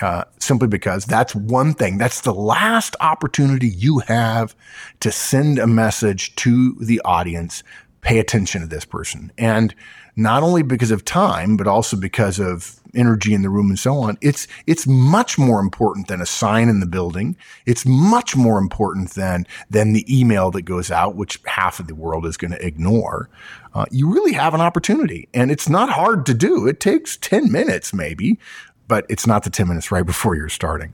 uh, 0.01 0.23
simply 0.39 0.67
because 0.67 1.05
that's 1.05 1.35
one 1.35 1.73
thing. 1.73 1.97
That's 1.97 2.21
the 2.21 2.33
last 2.33 2.95
opportunity 2.99 3.69
you 3.69 3.99
have 3.99 4.55
to 4.99 5.11
send 5.11 5.59
a 5.59 5.67
message 5.67 6.35
to 6.37 6.75
the 6.81 7.01
audience. 7.05 7.63
Pay 8.01 8.19
attention 8.19 8.61
to 8.61 8.67
this 8.67 8.85
person. 8.85 9.31
And 9.37 9.73
not 10.15 10.43
only 10.43 10.63
because 10.63 10.91
of 10.91 11.05
time, 11.05 11.57
but 11.57 11.67
also 11.67 11.97
because 11.97 12.39
of 12.39 12.79
energy 12.95 13.33
in 13.33 13.41
the 13.41 13.49
room 13.49 13.69
and 13.69 13.79
so 13.79 13.97
on. 13.97 14.17
It's, 14.21 14.47
it's 14.67 14.87
much 14.87 15.37
more 15.37 15.59
important 15.59 16.07
than 16.07 16.21
a 16.21 16.25
sign 16.25 16.69
in 16.69 16.79
the 16.79 16.85
building. 16.85 17.35
It's 17.65 17.85
much 17.85 18.35
more 18.35 18.57
important 18.57 19.11
than, 19.11 19.45
than 19.69 19.93
the 19.93 20.05
email 20.07 20.51
that 20.51 20.63
goes 20.63 20.91
out, 20.91 21.15
which 21.15 21.39
half 21.45 21.79
of 21.79 21.87
the 21.87 21.95
world 21.95 22.25
is 22.25 22.37
going 22.37 22.51
to 22.51 22.65
ignore. 22.65 23.29
Uh, 23.73 23.85
you 23.91 24.11
really 24.11 24.33
have 24.33 24.53
an 24.53 24.61
opportunity 24.61 25.27
and 25.33 25.51
it's 25.51 25.67
not 25.67 25.89
hard 25.89 26.25
to 26.25 26.33
do. 26.33 26.67
It 26.67 26.79
takes 26.79 27.17
10 27.17 27.51
minutes 27.51 27.93
maybe, 27.93 28.39
but 28.87 29.05
it's 29.09 29.27
not 29.27 29.43
the 29.43 29.49
10 29.49 29.67
minutes 29.67 29.91
right 29.91 30.05
before 30.05 30.35
you're 30.35 30.49
starting 30.49 30.93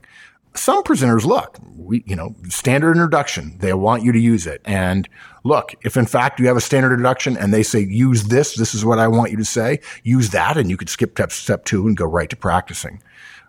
some 0.54 0.82
presenters 0.84 1.24
look, 1.24 1.58
we, 1.76 2.02
you 2.06 2.14
know, 2.14 2.34
standard 2.48 2.92
introduction. 2.92 3.56
They 3.58 3.72
want 3.72 4.02
you 4.02 4.12
to 4.12 4.18
use 4.18 4.46
it. 4.46 4.60
And 4.64 5.08
look, 5.44 5.74
if 5.82 5.96
in 5.96 6.06
fact 6.06 6.38
you 6.40 6.46
have 6.46 6.56
a 6.56 6.60
standard 6.60 6.92
introduction 6.92 7.36
and 7.36 7.52
they 7.54 7.62
say 7.62 7.80
use 7.80 8.24
this, 8.24 8.54
this 8.54 8.74
is 8.74 8.84
what 8.84 8.98
I 8.98 9.08
want 9.08 9.30
you 9.30 9.38
to 9.38 9.44
say, 9.44 9.80
use 10.02 10.30
that 10.30 10.56
and 10.56 10.68
you 10.68 10.76
could 10.76 10.90
skip 10.90 11.12
step, 11.12 11.32
step 11.32 11.64
two 11.64 11.86
and 11.86 11.96
go 11.96 12.04
right 12.04 12.28
to 12.30 12.36
practicing. 12.36 13.02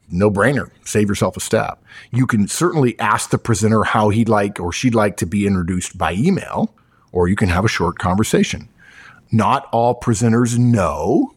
No 0.09 0.29
brainer. 0.29 0.69
Save 0.85 1.09
yourself 1.09 1.37
a 1.37 1.39
step. 1.39 1.83
You 2.11 2.27
can 2.27 2.47
certainly 2.47 2.97
ask 2.99 3.29
the 3.29 3.37
presenter 3.37 3.83
how 3.83 4.09
he'd 4.09 4.29
like 4.29 4.59
or 4.59 4.71
she'd 4.71 4.95
like 4.95 5.17
to 5.17 5.25
be 5.25 5.47
introduced 5.47 5.97
by 5.97 6.13
email, 6.13 6.75
or 7.11 7.27
you 7.27 7.35
can 7.35 7.49
have 7.49 7.65
a 7.65 7.69
short 7.69 7.99
conversation. 7.99 8.69
Not 9.31 9.67
all 9.71 9.99
presenters 9.99 10.57
know 10.57 11.33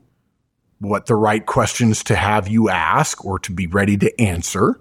what 0.79 1.07
the 1.07 1.15
right 1.15 1.47
questions 1.47 2.05
to 2.05 2.17
have 2.17 2.49
you 2.49 2.69
ask 2.69 3.25
or 3.25 3.39
to 3.39 3.53
be 3.53 3.67
ready 3.67 3.97
to 3.97 4.21
answer 4.21 4.79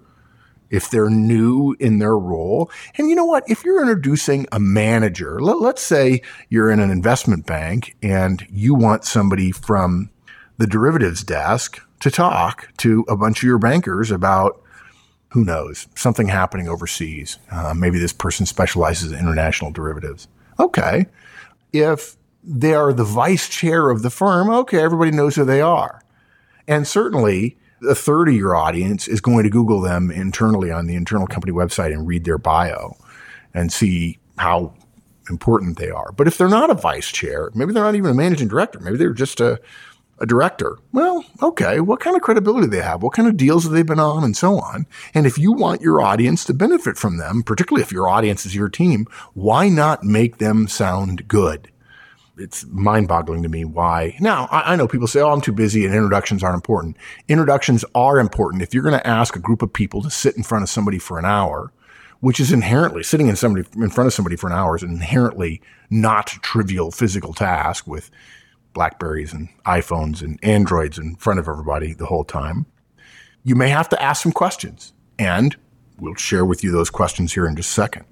if 0.70 0.90
they're 0.90 1.10
new 1.10 1.76
in 1.78 1.98
their 1.98 2.16
role. 2.16 2.70
And 2.96 3.08
you 3.08 3.14
know 3.14 3.24
what? 3.24 3.44
If 3.48 3.64
you're 3.64 3.80
introducing 3.80 4.46
a 4.52 4.58
manager, 4.58 5.40
let, 5.40 5.76
us 5.76 5.82
say 5.82 6.22
you're 6.48 6.70
in 6.70 6.80
an 6.80 6.90
investment 6.90 7.46
bank 7.46 7.96
and 8.02 8.46
you 8.50 8.74
want 8.74 9.04
somebody 9.04 9.52
from 9.52 10.10
the 10.58 10.66
derivatives 10.66 11.22
desk 11.22 11.80
to 12.00 12.10
talk 12.10 12.68
to 12.78 13.04
a 13.08 13.16
bunch 13.16 13.38
of 13.38 13.44
your 13.44 13.58
bankers 13.58 14.10
about 14.10 14.60
who 15.30 15.44
knows 15.44 15.86
something 15.94 16.28
happening 16.28 16.68
overseas. 16.68 17.38
Uh, 17.50 17.74
maybe 17.74 17.98
this 17.98 18.12
person 18.12 18.46
specializes 18.46 19.12
in 19.12 19.18
international 19.18 19.70
derivatives. 19.70 20.28
Okay. 20.58 21.06
If 21.72 22.16
they 22.42 22.74
are 22.74 22.92
the 22.92 23.04
vice 23.04 23.48
chair 23.48 23.90
of 23.90 24.02
the 24.02 24.10
firm, 24.10 24.48
okay, 24.48 24.78
everybody 24.78 25.10
knows 25.10 25.34
who 25.34 25.44
they 25.44 25.60
are. 25.60 26.00
And 26.68 26.86
certainly 26.86 27.58
a 27.86 27.94
third 27.94 28.28
of 28.28 28.34
your 28.34 28.54
audience 28.54 29.08
is 29.08 29.20
going 29.20 29.44
to 29.44 29.50
Google 29.50 29.80
them 29.80 30.10
internally 30.10 30.70
on 30.70 30.86
the 30.86 30.94
internal 30.94 31.26
company 31.26 31.52
website 31.52 31.92
and 31.92 32.06
read 32.06 32.24
their 32.24 32.38
bio 32.38 32.96
and 33.54 33.72
see 33.72 34.18
how 34.38 34.74
important 35.30 35.78
they 35.78 35.90
are. 35.90 36.12
But 36.12 36.26
if 36.26 36.38
they're 36.38 36.48
not 36.48 36.70
a 36.70 36.74
vice 36.74 37.08
chair, 37.08 37.50
maybe 37.54 37.72
they're 37.72 37.82
not 37.82 37.94
even 37.94 38.10
a 38.10 38.14
managing 38.14 38.48
director, 38.48 38.78
maybe 38.80 38.96
they're 38.96 39.12
just 39.12 39.40
a, 39.40 39.60
a 40.18 40.26
director. 40.26 40.78
Well, 40.92 41.24
okay, 41.42 41.80
what 41.80 42.00
kind 42.00 42.16
of 42.16 42.22
credibility 42.22 42.66
do 42.66 42.70
they 42.70 42.82
have? 42.82 43.02
What 43.02 43.12
kind 43.12 43.28
of 43.28 43.36
deals 43.36 43.64
have 43.64 43.72
they 43.72 43.82
been 43.82 44.00
on 44.00 44.24
and 44.24 44.36
so 44.36 44.58
on? 44.58 44.86
And 45.14 45.26
if 45.26 45.38
you 45.38 45.52
want 45.52 45.80
your 45.80 46.00
audience 46.00 46.44
to 46.44 46.54
benefit 46.54 46.96
from 46.96 47.18
them, 47.18 47.42
particularly 47.42 47.82
if 47.82 47.92
your 47.92 48.08
audience 48.08 48.46
is 48.46 48.54
your 48.54 48.68
team, 48.68 49.06
why 49.34 49.68
not 49.68 50.04
make 50.04 50.38
them 50.38 50.68
sound 50.68 51.28
good? 51.28 51.70
It's 52.38 52.66
mind 52.66 53.08
boggling 53.08 53.42
to 53.42 53.48
me 53.48 53.64
why. 53.64 54.16
Now, 54.20 54.48
I, 54.50 54.72
I 54.72 54.76
know 54.76 54.86
people 54.86 55.06
say, 55.06 55.20
oh, 55.20 55.30
I'm 55.30 55.40
too 55.40 55.52
busy 55.52 55.84
and 55.84 55.94
introductions 55.94 56.42
aren't 56.42 56.56
important. 56.56 56.96
Introductions 57.28 57.84
are 57.94 58.18
important. 58.18 58.62
If 58.62 58.74
you're 58.74 58.82
going 58.82 58.98
to 58.98 59.06
ask 59.06 59.36
a 59.36 59.40
group 59.40 59.62
of 59.62 59.72
people 59.72 60.02
to 60.02 60.10
sit 60.10 60.36
in 60.36 60.42
front 60.42 60.62
of 60.62 60.68
somebody 60.68 60.98
for 60.98 61.18
an 61.18 61.24
hour, 61.24 61.72
which 62.20 62.40
is 62.40 62.52
inherently 62.52 63.02
sitting 63.02 63.28
in 63.28 63.36
somebody 63.36 63.66
in 63.76 63.90
front 63.90 64.06
of 64.06 64.14
somebody 64.14 64.36
for 64.36 64.48
an 64.48 64.52
hour 64.52 64.76
is 64.76 64.82
an 64.82 64.90
inherently 64.90 65.60
not 65.90 66.26
trivial 66.26 66.90
physical 66.90 67.32
task 67.34 67.86
with 67.86 68.10
Blackberries 68.72 69.32
and 69.32 69.48
iPhones 69.66 70.22
and 70.22 70.38
Androids 70.42 70.98
in 70.98 71.16
front 71.16 71.38
of 71.38 71.48
everybody 71.48 71.94
the 71.94 72.06
whole 72.06 72.24
time. 72.24 72.66
You 73.44 73.54
may 73.54 73.68
have 73.68 73.88
to 73.90 74.02
ask 74.02 74.22
some 74.22 74.32
questions 74.32 74.92
and 75.18 75.56
we'll 75.98 76.14
share 76.14 76.44
with 76.44 76.62
you 76.62 76.70
those 76.70 76.90
questions 76.90 77.34
here 77.34 77.46
in 77.46 77.56
just 77.56 77.70
a 77.70 77.74
second. 77.74 78.04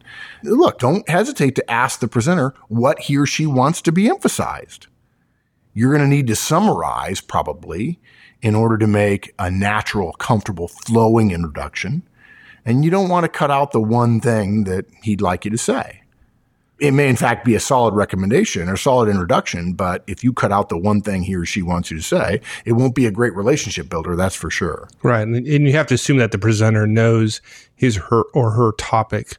Look, 0.43 0.79
don't 0.79 1.09
hesitate 1.09 1.55
to 1.57 1.71
ask 1.71 2.01
the 2.01 2.09
presenter 2.09 2.55
what 2.69 3.01
he 3.01 3.17
or 3.17 3.27
she 3.27 3.47
wants 3.47 3.83
to 3.83 3.93
be 3.93 4.09
emphasized. 4.09 4.87
You're 5.73 5.91
going 5.91 6.09
to 6.09 6.17
need 6.17 6.29
to 6.29 6.37
summarize 6.37 7.21
probably 7.21 8.01
in 8.43 8.55
order 8.55 8.79
to 8.79 8.87
make 8.87 9.35
a 9.39 9.51
natural, 9.51 10.13
comfortable, 10.13 10.69
flowing 10.69 11.31
introduction 11.31 12.03
and 12.65 12.85
you 12.85 12.91
don't 12.91 13.09
want 13.09 13.25
to 13.25 13.29
cut 13.29 13.51
out 13.51 13.73
the 13.73 13.81
one 13.81 14.21
thing 14.21 14.65
that 14.65 14.87
he'd 15.03 15.21
like 15.21 15.45
you 15.45 15.51
to 15.51 15.59
say. 15.59 16.01
It 16.85 16.93
may, 16.93 17.09
in 17.09 17.17
fact, 17.17 17.47
be 17.47 17.55
a 17.55 17.61
solid 17.61 17.95
recommendation 17.95 18.69
or 18.69 18.77
solid 18.77 19.09
introduction, 19.09 19.73
but 19.73 20.05
if 20.07 20.23
you 20.23 20.35
cut 20.35 20.53
out 20.53 20.69
the 20.69 20.77
one 20.77 21.01
thing 21.01 21.23
he 21.23 21.35
or 21.35 21.47
she 21.47 21.63
wants 21.63 21.91
you 21.91 21.97
to 21.97 22.03
say, 22.03 22.43
it 22.67 22.73
won't 22.73 22.95
be 22.95 23.07
a 23.07 23.11
great 23.11 23.35
relationship 23.35 23.89
builder, 23.89 24.17
that's 24.17 24.35
for 24.35 24.51
sure. 24.51 24.89
Right. 25.03 25.27
And 25.27 25.47
you 25.47 25.73
have 25.73 25.87
to 25.87 25.95
assume 25.95 26.19
that 26.19 26.31
the 26.31 26.39
presenter 26.39 26.87
knows 26.87 27.41
his 27.75 27.97
her 27.97 28.25
or 28.35 28.51
her 28.51 28.73
topic 28.73 29.39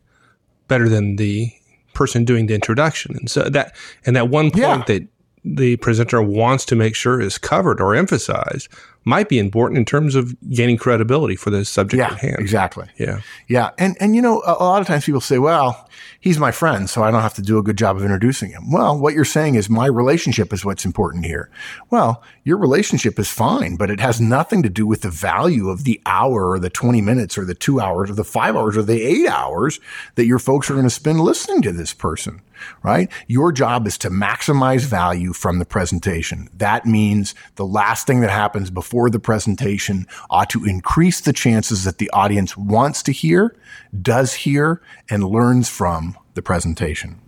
better 0.67 0.89
than 0.89 1.17
the 1.17 1.51
person 1.93 2.25
doing 2.25 2.47
the 2.47 2.55
introduction. 2.55 3.15
And 3.15 3.29
so 3.29 3.43
that, 3.43 3.75
and 4.05 4.15
that 4.15 4.29
one 4.29 4.49
point 4.49 4.63
yeah. 4.63 4.83
that 4.87 5.07
the 5.43 5.75
presenter 5.77 6.23
wants 6.23 6.65
to 6.65 6.75
make 6.75 6.95
sure 6.95 7.21
is 7.21 7.37
covered 7.37 7.79
or 7.79 7.95
emphasized 7.95 8.67
might 9.05 9.29
be 9.29 9.37
important 9.37 9.77
in 9.77 9.85
terms 9.85 10.15
of 10.15 10.35
gaining 10.49 10.77
credibility 10.77 11.35
for 11.35 11.51
the 11.51 11.63
subject 11.63 11.99
yeah, 11.99 12.13
at 12.13 12.19
hand. 12.19 12.35
Exactly. 12.39 12.87
Yeah. 12.97 13.21
Yeah. 13.47 13.69
And, 13.77 13.95
and, 13.99 14.15
you 14.15 14.21
know, 14.21 14.41
a, 14.41 14.53
a 14.53 14.65
lot 14.65 14.81
of 14.81 14.87
times 14.87 15.05
people 15.05 15.21
say, 15.21 15.37
well, 15.37 15.87
he's 16.19 16.39
my 16.39 16.51
friend, 16.51 16.89
so 16.89 17.03
I 17.03 17.11
don't 17.11 17.21
have 17.21 17.35
to 17.35 17.41
do 17.43 17.59
a 17.59 17.63
good 17.63 17.77
job 17.77 17.95
of 17.95 18.01
introducing 18.01 18.49
him. 18.49 18.71
Well, 18.71 18.97
what 18.97 19.13
you're 19.13 19.23
saying 19.23 19.55
is 19.55 19.69
my 19.69 19.85
relationship 19.85 20.51
is 20.51 20.65
what's 20.65 20.85
important 20.85 21.25
here. 21.25 21.51
Well, 21.91 22.23
your 22.43 22.57
relationship 22.57 23.19
is 23.19 23.29
fine, 23.29 23.75
but 23.75 23.91
it 23.91 23.99
has 23.99 24.19
nothing 24.19 24.63
to 24.63 24.69
do 24.69 24.87
with 24.87 25.01
the 25.01 25.11
value 25.11 25.69
of 25.69 25.83
the 25.83 26.01
hour 26.07 26.49
or 26.49 26.57
the 26.57 26.71
20 26.71 26.99
minutes 27.01 27.37
or 27.37 27.45
the 27.45 27.53
two 27.53 27.79
hours 27.79 28.09
or 28.09 28.15
the 28.15 28.23
five 28.23 28.55
hours 28.55 28.75
or 28.75 28.81
the 28.81 29.03
eight 29.03 29.27
hours 29.27 29.79
that 30.15 30.25
your 30.25 30.39
folks 30.39 30.69
are 30.69 30.73
going 30.73 30.85
to 30.85 30.89
spend 30.89 31.19
listening 31.19 31.61
to 31.61 31.71
this 31.71 31.93
person 31.93 32.41
right? 32.83 33.11
Your 33.27 33.51
job 33.51 33.87
is 33.87 33.97
to 33.99 34.09
maximize 34.09 34.85
value 34.85 35.33
from 35.33 35.59
the 35.59 35.65
presentation. 35.65 36.49
That 36.53 36.85
means 36.85 37.35
the 37.55 37.65
last 37.65 38.07
thing 38.07 38.21
that 38.21 38.29
happens 38.29 38.69
before 38.69 39.09
the 39.09 39.19
presentation 39.19 40.07
ought 40.29 40.49
to 40.51 40.65
increase 40.65 41.21
the 41.21 41.33
chances 41.33 41.83
that 41.83 41.97
the 41.97 42.09
audience 42.11 42.57
wants 42.57 43.03
to 43.03 43.11
hear, 43.11 43.55
does 44.01 44.33
hear, 44.33 44.81
and 45.09 45.23
learns 45.23 45.69
from 45.69 46.17
the 46.33 46.41
presentation. 46.41 47.21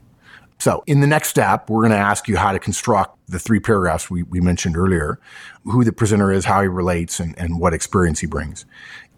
So 0.59 0.83
in 0.87 1.01
the 1.01 1.07
next 1.07 1.29
step, 1.29 1.69
we're 1.69 1.81
going 1.81 1.91
to 1.91 1.97
ask 1.97 2.27
you 2.27 2.37
how 2.37 2.51
to 2.51 2.59
construct 2.59 3.17
the 3.27 3.39
three 3.39 3.59
paragraphs 3.59 4.09
we, 4.09 4.23
we 4.23 4.41
mentioned 4.41 4.75
earlier, 4.75 5.19
who 5.65 5.83
the 5.83 5.91
presenter 5.91 6.31
is, 6.31 6.45
how 6.45 6.61
he 6.61 6.67
relates, 6.67 7.19
and, 7.19 7.37
and 7.37 7.59
what 7.59 7.73
experience 7.73 8.19
he 8.19 8.27
brings. 8.27 8.65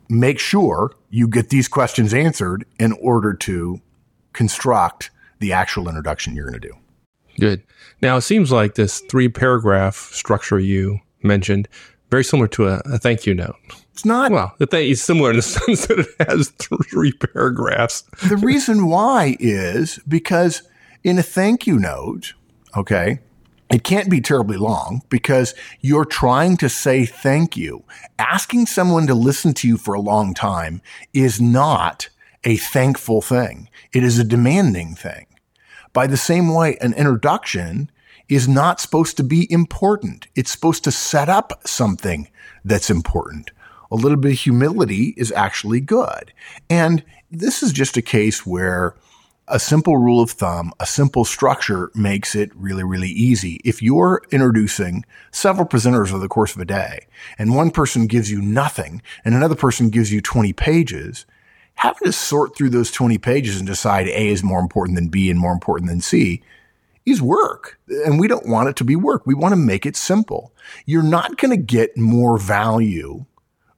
Make 0.10 0.40
sure 0.40 0.92
you 1.10 1.28
get 1.28 1.50
these 1.50 1.68
questions 1.68 2.14
answered 2.14 2.66
in 2.80 2.92
order 2.94 3.34
to 3.36 3.80
construct 4.34 5.12
the 5.40 5.54
actual 5.54 5.88
introduction 5.88 6.36
you're 6.36 6.50
going 6.50 6.62
to 6.62 6.68
do. 6.68 6.76
Good. 7.40 7.64
Now, 8.02 8.18
it 8.18 8.22
seems 8.22 8.52
like 8.52 8.76
this 8.76 9.00
three 9.00 9.30
paragraph 9.30 9.96
structure 9.96 10.60
you 10.60 11.00
mentioned, 11.24 11.68
very 12.10 12.24
similar 12.24 12.48
to 12.50 12.68
a, 12.68 12.82
a 12.86 12.98
thank 12.98 13.26
you 13.26 13.34
note. 13.34 13.56
It's 13.94 14.06
not. 14.06 14.32
Well, 14.32 14.54
the 14.58 14.66
thing 14.66 14.90
is 14.90 15.02
similar 15.02 15.32
in 15.32 15.38
the 15.38 15.42
sense 15.42 15.88
that 15.88 16.00
it 16.00 16.28
has 16.30 16.50
three 16.50 17.12
paragraphs. 17.12 18.04
the 18.28 18.38
reason 18.38 18.88
why 18.88 19.36
is 19.40 20.00
because 20.08 20.64
in 21.04 21.18
a 21.18 21.24
thank 21.24 21.68
you 21.68 21.78
note, 21.80 22.34
okay, 22.76 23.20
it 23.70 23.84
can't 23.84 24.10
be 24.10 24.20
terribly 24.20 24.58
long 24.58 25.04
because 25.10 25.54
you're 25.80 26.06
trying 26.06 26.58
to 26.58 26.70
say 26.70 27.06
thank 27.06 27.56
you. 27.56 27.84
Asking 28.18 28.66
someone 28.66 29.06
to 29.08 29.14
listen 29.14 29.54
to 29.56 29.68
you 29.68 29.78
for 29.78 29.94
a 29.94 30.02
long 30.02 30.34
time 30.34 30.82
is 31.14 31.40
not 31.40 32.10
a 32.44 32.58
thankful 32.58 33.22
thing. 33.22 33.70
It 33.94 34.04
is 34.04 34.18
a 34.18 34.24
demanding 34.24 34.96
thing. 34.96 35.28
By 35.94 36.08
the 36.08 36.18
same 36.18 36.54
way, 36.54 36.78
an 36.82 36.94
introduction 36.94 37.90
is 38.28 38.48
not 38.48 38.80
supposed 38.80 39.18
to 39.18 39.24
be 39.24 39.52
important. 39.52 40.28
It's 40.36 40.52
supposed 40.52 40.84
to 40.84 40.92
set 40.92 41.30
up 41.30 41.68
something 41.68 42.30
that's 42.64 42.90
important. 42.90 43.52
A 43.92 43.96
little 43.96 44.18
bit 44.18 44.34
of 44.34 44.40
humility 44.40 45.16
is 45.18 45.32
actually 45.32 45.82
good. 45.82 46.32
And 46.70 47.04
this 47.32 47.64
is 47.64 47.74
just 47.74 47.98
a 47.98 48.04
case 48.04 48.46
where 48.46 48.96
a 49.48 49.60
simple 49.60 49.98
rule 49.98 50.22
of 50.22 50.30
thumb, 50.30 50.72
a 50.80 50.86
simple 50.86 51.26
structure 51.26 51.90
makes 51.96 52.36
it 52.36 52.52
really, 52.56 52.84
really 52.84 53.10
easy. 53.10 53.60
If 53.66 53.82
you're 53.82 54.22
introducing 54.32 55.06
several 55.32 55.68
presenters 55.68 56.10
over 56.10 56.20
the 56.20 56.28
course 56.28 56.54
of 56.56 56.62
a 56.62 56.66
day 56.66 57.08
and 57.40 57.56
one 57.56 57.72
person 57.72 58.06
gives 58.06 58.30
you 58.30 58.44
nothing 58.44 59.02
and 59.26 59.34
another 59.34 59.56
person 59.56 59.90
gives 59.90 60.14
you 60.14 60.22
20 60.22 60.54
pages, 60.54 61.26
having 61.80 62.06
to 62.06 62.12
sort 62.12 62.58
through 62.58 62.70
those 62.70 62.92
20 62.92 63.18
pages 63.20 63.58
and 63.58 63.66
decide 63.66 64.06
A 64.10 64.28
is 64.28 64.44
more 64.44 64.60
important 64.60 64.96
than 64.98 65.08
B 65.08 65.32
and 65.32 65.40
more 65.40 65.54
important 65.54 65.90
than 65.90 66.02
C 66.02 66.44
is 67.06 67.22
work. 67.22 67.80
And 68.06 68.20
we 68.20 68.28
don't 68.28 68.50
want 68.50 68.68
it 68.68 68.76
to 68.78 68.84
be 68.84 68.98
work. 68.98 69.26
We 69.26 69.34
want 69.34 69.54
to 69.54 69.56
make 69.56 69.86
it 69.86 69.96
simple. 69.96 70.52
You're 70.86 71.04
not 71.04 71.38
going 71.38 71.52
to 71.52 71.64
get 71.64 71.98
more 71.98 72.38
value 72.38 73.24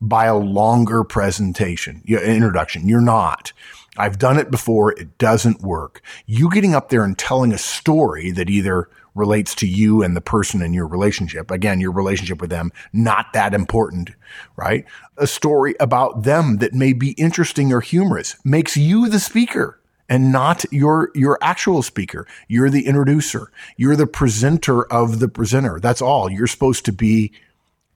by 0.01 0.25
a 0.25 0.36
longer 0.36 1.03
presentation, 1.03 2.01
introduction. 2.08 2.89
You're 2.89 3.01
not. 3.01 3.53
I've 3.98 4.18
done 4.18 4.38
it 4.38 4.50
before. 4.50 4.94
It 4.94 5.18
doesn't 5.18 5.62
work. 5.62 6.02
You 6.26 6.50
getting 6.50 6.74
up 6.74 6.90
there 6.90 7.04
and 7.04 7.18
telling 7.18 7.52
a 7.52 7.58
story 7.58 8.32
that 8.32 8.50
either 8.50 8.90
relates 9.16 9.54
to 9.56 9.68
you 9.68 10.02
and 10.02 10.16
the 10.16 10.22
person 10.22 10.62
in 10.62 10.74
your 10.74 10.88
relationship. 10.88 11.52
Again, 11.52 11.82
your 11.82 11.92
relationship 11.92 12.40
with 12.40 12.50
them, 12.50 12.72
not 12.94 13.34
that 13.34 13.54
important, 13.54 14.12
right? 14.56 14.86
A 15.18 15.28
story 15.28 15.76
about 15.80 16.24
them 16.24 16.58
that 16.58 16.74
may 16.74 16.94
be 16.94 17.12
interesting 17.12 17.74
or 17.74 17.82
humorous 17.82 18.38
makes 18.46 18.78
you 18.78 19.10
the 19.10 19.20
speaker 19.20 19.82
and 20.08 20.32
not 20.32 20.64
your, 20.72 21.12
your 21.14 21.38
actual 21.42 21.82
speaker. 21.82 22.26
You're 22.48 22.70
the 22.70 22.86
introducer. 22.88 23.52
You're 23.76 23.98
the 23.98 24.08
presenter 24.08 24.84
of 24.92 25.20
the 25.20 25.28
presenter. 25.28 25.80
That's 25.82 26.02
all. 26.02 26.30
You're 26.30 26.48
supposed 26.48 26.86
to 26.86 26.94
be 26.94 27.34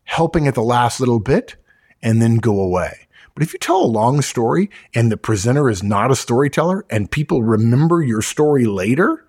helping 0.03 0.47
at 0.47 0.55
the 0.55 0.63
last 0.63 0.99
little 0.99 1.19
bit 1.19 1.55
and 2.01 2.21
then 2.21 2.37
go 2.37 2.59
away. 2.59 3.04
But 3.35 3.43
if 3.43 3.53
you 3.53 3.59
tell 3.59 3.83
a 3.83 3.85
long 3.85 4.21
story 4.21 4.69
and 4.93 5.11
the 5.11 5.17
presenter 5.17 5.69
is 5.69 5.83
not 5.83 6.09
a 6.09 6.15
storyteller 6.15 6.85
and 6.89 7.11
people 7.11 7.43
remember 7.43 8.01
your 8.01 8.21
story 8.21 8.65
later, 8.65 9.25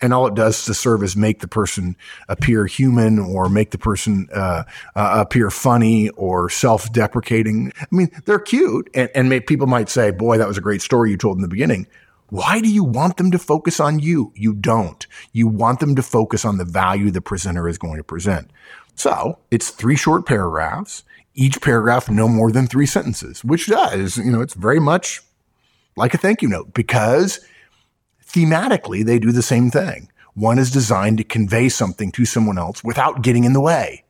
and 0.00 0.12
all 0.12 0.26
it 0.26 0.34
does 0.34 0.64
to 0.66 0.74
serve 0.74 1.02
is 1.02 1.16
make 1.16 1.40
the 1.40 1.48
person 1.48 1.96
appear 2.28 2.66
human 2.66 3.18
or 3.18 3.48
make 3.48 3.70
the 3.70 3.78
person 3.78 4.28
uh, 4.32 4.64
uh, 4.94 5.24
appear 5.26 5.50
funny 5.50 6.10
or 6.10 6.48
self-deprecating. 6.50 7.72
I 7.80 7.86
mean, 7.90 8.10
they're 8.26 8.38
cute, 8.38 8.90
and, 8.94 9.10
and 9.14 9.28
may, 9.28 9.40
people 9.40 9.66
might 9.66 9.88
say, 9.88 10.10
"Boy, 10.10 10.38
that 10.38 10.46
was 10.46 10.58
a 10.58 10.60
great 10.62 10.82
story 10.82 11.10
you 11.10 11.16
told 11.16 11.38
in 11.38 11.42
the 11.42 11.48
beginning." 11.48 11.86
Why 12.30 12.60
do 12.60 12.68
you 12.68 12.84
want 12.84 13.16
them 13.16 13.30
to 13.30 13.38
focus 13.38 13.80
on 13.80 14.00
you? 14.00 14.32
You 14.36 14.52
don't. 14.52 15.06
You 15.32 15.48
want 15.48 15.80
them 15.80 15.96
to 15.96 16.02
focus 16.02 16.44
on 16.44 16.58
the 16.58 16.64
value 16.66 17.10
the 17.10 17.22
presenter 17.22 17.66
is 17.66 17.78
going 17.78 17.96
to 17.96 18.04
present. 18.04 18.50
So 18.94 19.38
it's 19.50 19.70
three 19.70 19.96
short 19.96 20.26
paragraphs, 20.26 21.04
each 21.38 21.62
paragraph 21.62 22.10
no 22.10 22.26
more 22.26 22.50
than 22.50 22.66
three 22.66 22.84
sentences, 22.84 23.44
which 23.44 23.68
does, 23.68 24.18
you 24.18 24.32
know, 24.32 24.40
it's 24.40 24.54
very 24.54 24.80
much 24.80 25.22
like 25.96 26.12
a 26.12 26.18
thank 26.18 26.42
you 26.42 26.48
note 26.48 26.74
because 26.74 27.38
thematically, 28.26 29.04
they 29.04 29.20
do 29.20 29.30
the 29.30 29.40
same 29.40 29.70
thing. 29.70 30.10
One 30.34 30.58
is 30.58 30.72
designed 30.72 31.18
to 31.18 31.24
convey 31.24 31.68
something 31.68 32.10
to 32.12 32.24
someone 32.24 32.58
else 32.58 32.82
without 32.82 33.22
getting 33.22 33.44
in 33.44 33.52
the 33.52 33.60
way. 33.60 34.04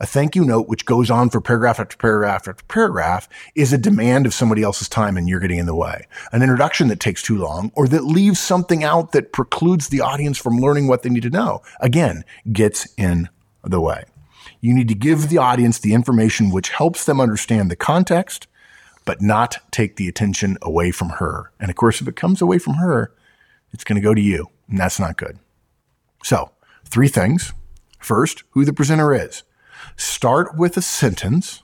A 0.00 0.06
thank 0.06 0.34
you 0.34 0.42
note, 0.42 0.68
which 0.68 0.86
goes 0.86 1.10
on 1.10 1.28
for 1.28 1.42
paragraph 1.42 1.78
after 1.78 1.98
paragraph 1.98 2.48
after 2.48 2.64
paragraph, 2.64 3.28
is 3.54 3.74
a 3.74 3.78
demand 3.78 4.24
of 4.24 4.32
somebody 4.32 4.62
else's 4.62 4.88
time 4.88 5.18
and 5.18 5.28
you're 5.28 5.38
getting 5.38 5.58
in 5.58 5.66
the 5.66 5.74
way. 5.74 6.06
An 6.32 6.40
introduction 6.42 6.88
that 6.88 7.00
takes 7.00 7.22
too 7.22 7.36
long 7.36 7.72
or 7.74 7.88
that 7.88 8.04
leaves 8.04 8.40
something 8.40 8.82
out 8.82 9.12
that 9.12 9.32
precludes 9.32 9.88
the 9.88 10.00
audience 10.00 10.38
from 10.38 10.56
learning 10.56 10.88
what 10.88 11.02
they 11.02 11.10
need 11.10 11.24
to 11.24 11.30
know, 11.30 11.60
again, 11.80 12.24
gets 12.50 12.88
in 12.96 13.28
the 13.62 13.82
way. 13.82 14.04
You 14.60 14.74
need 14.74 14.88
to 14.88 14.94
give 14.94 15.28
the 15.28 15.38
audience 15.38 15.78
the 15.78 15.94
information 15.94 16.50
which 16.50 16.70
helps 16.70 17.04
them 17.04 17.20
understand 17.20 17.70
the 17.70 17.76
context, 17.76 18.46
but 19.04 19.22
not 19.22 19.58
take 19.70 19.96
the 19.96 20.08
attention 20.08 20.58
away 20.62 20.90
from 20.90 21.10
her. 21.10 21.50
And 21.58 21.70
of 21.70 21.76
course, 21.76 22.00
if 22.00 22.08
it 22.08 22.16
comes 22.16 22.42
away 22.42 22.58
from 22.58 22.74
her, 22.74 23.12
it's 23.72 23.84
going 23.84 23.96
to 23.96 24.06
go 24.06 24.14
to 24.14 24.20
you, 24.20 24.50
and 24.68 24.78
that's 24.78 25.00
not 25.00 25.16
good. 25.16 25.38
So, 26.22 26.50
three 26.84 27.08
things. 27.08 27.52
First, 27.98 28.42
who 28.50 28.64
the 28.64 28.72
presenter 28.72 29.14
is. 29.14 29.42
Start 29.96 30.56
with 30.56 30.76
a 30.76 30.82
sentence. 30.82 31.62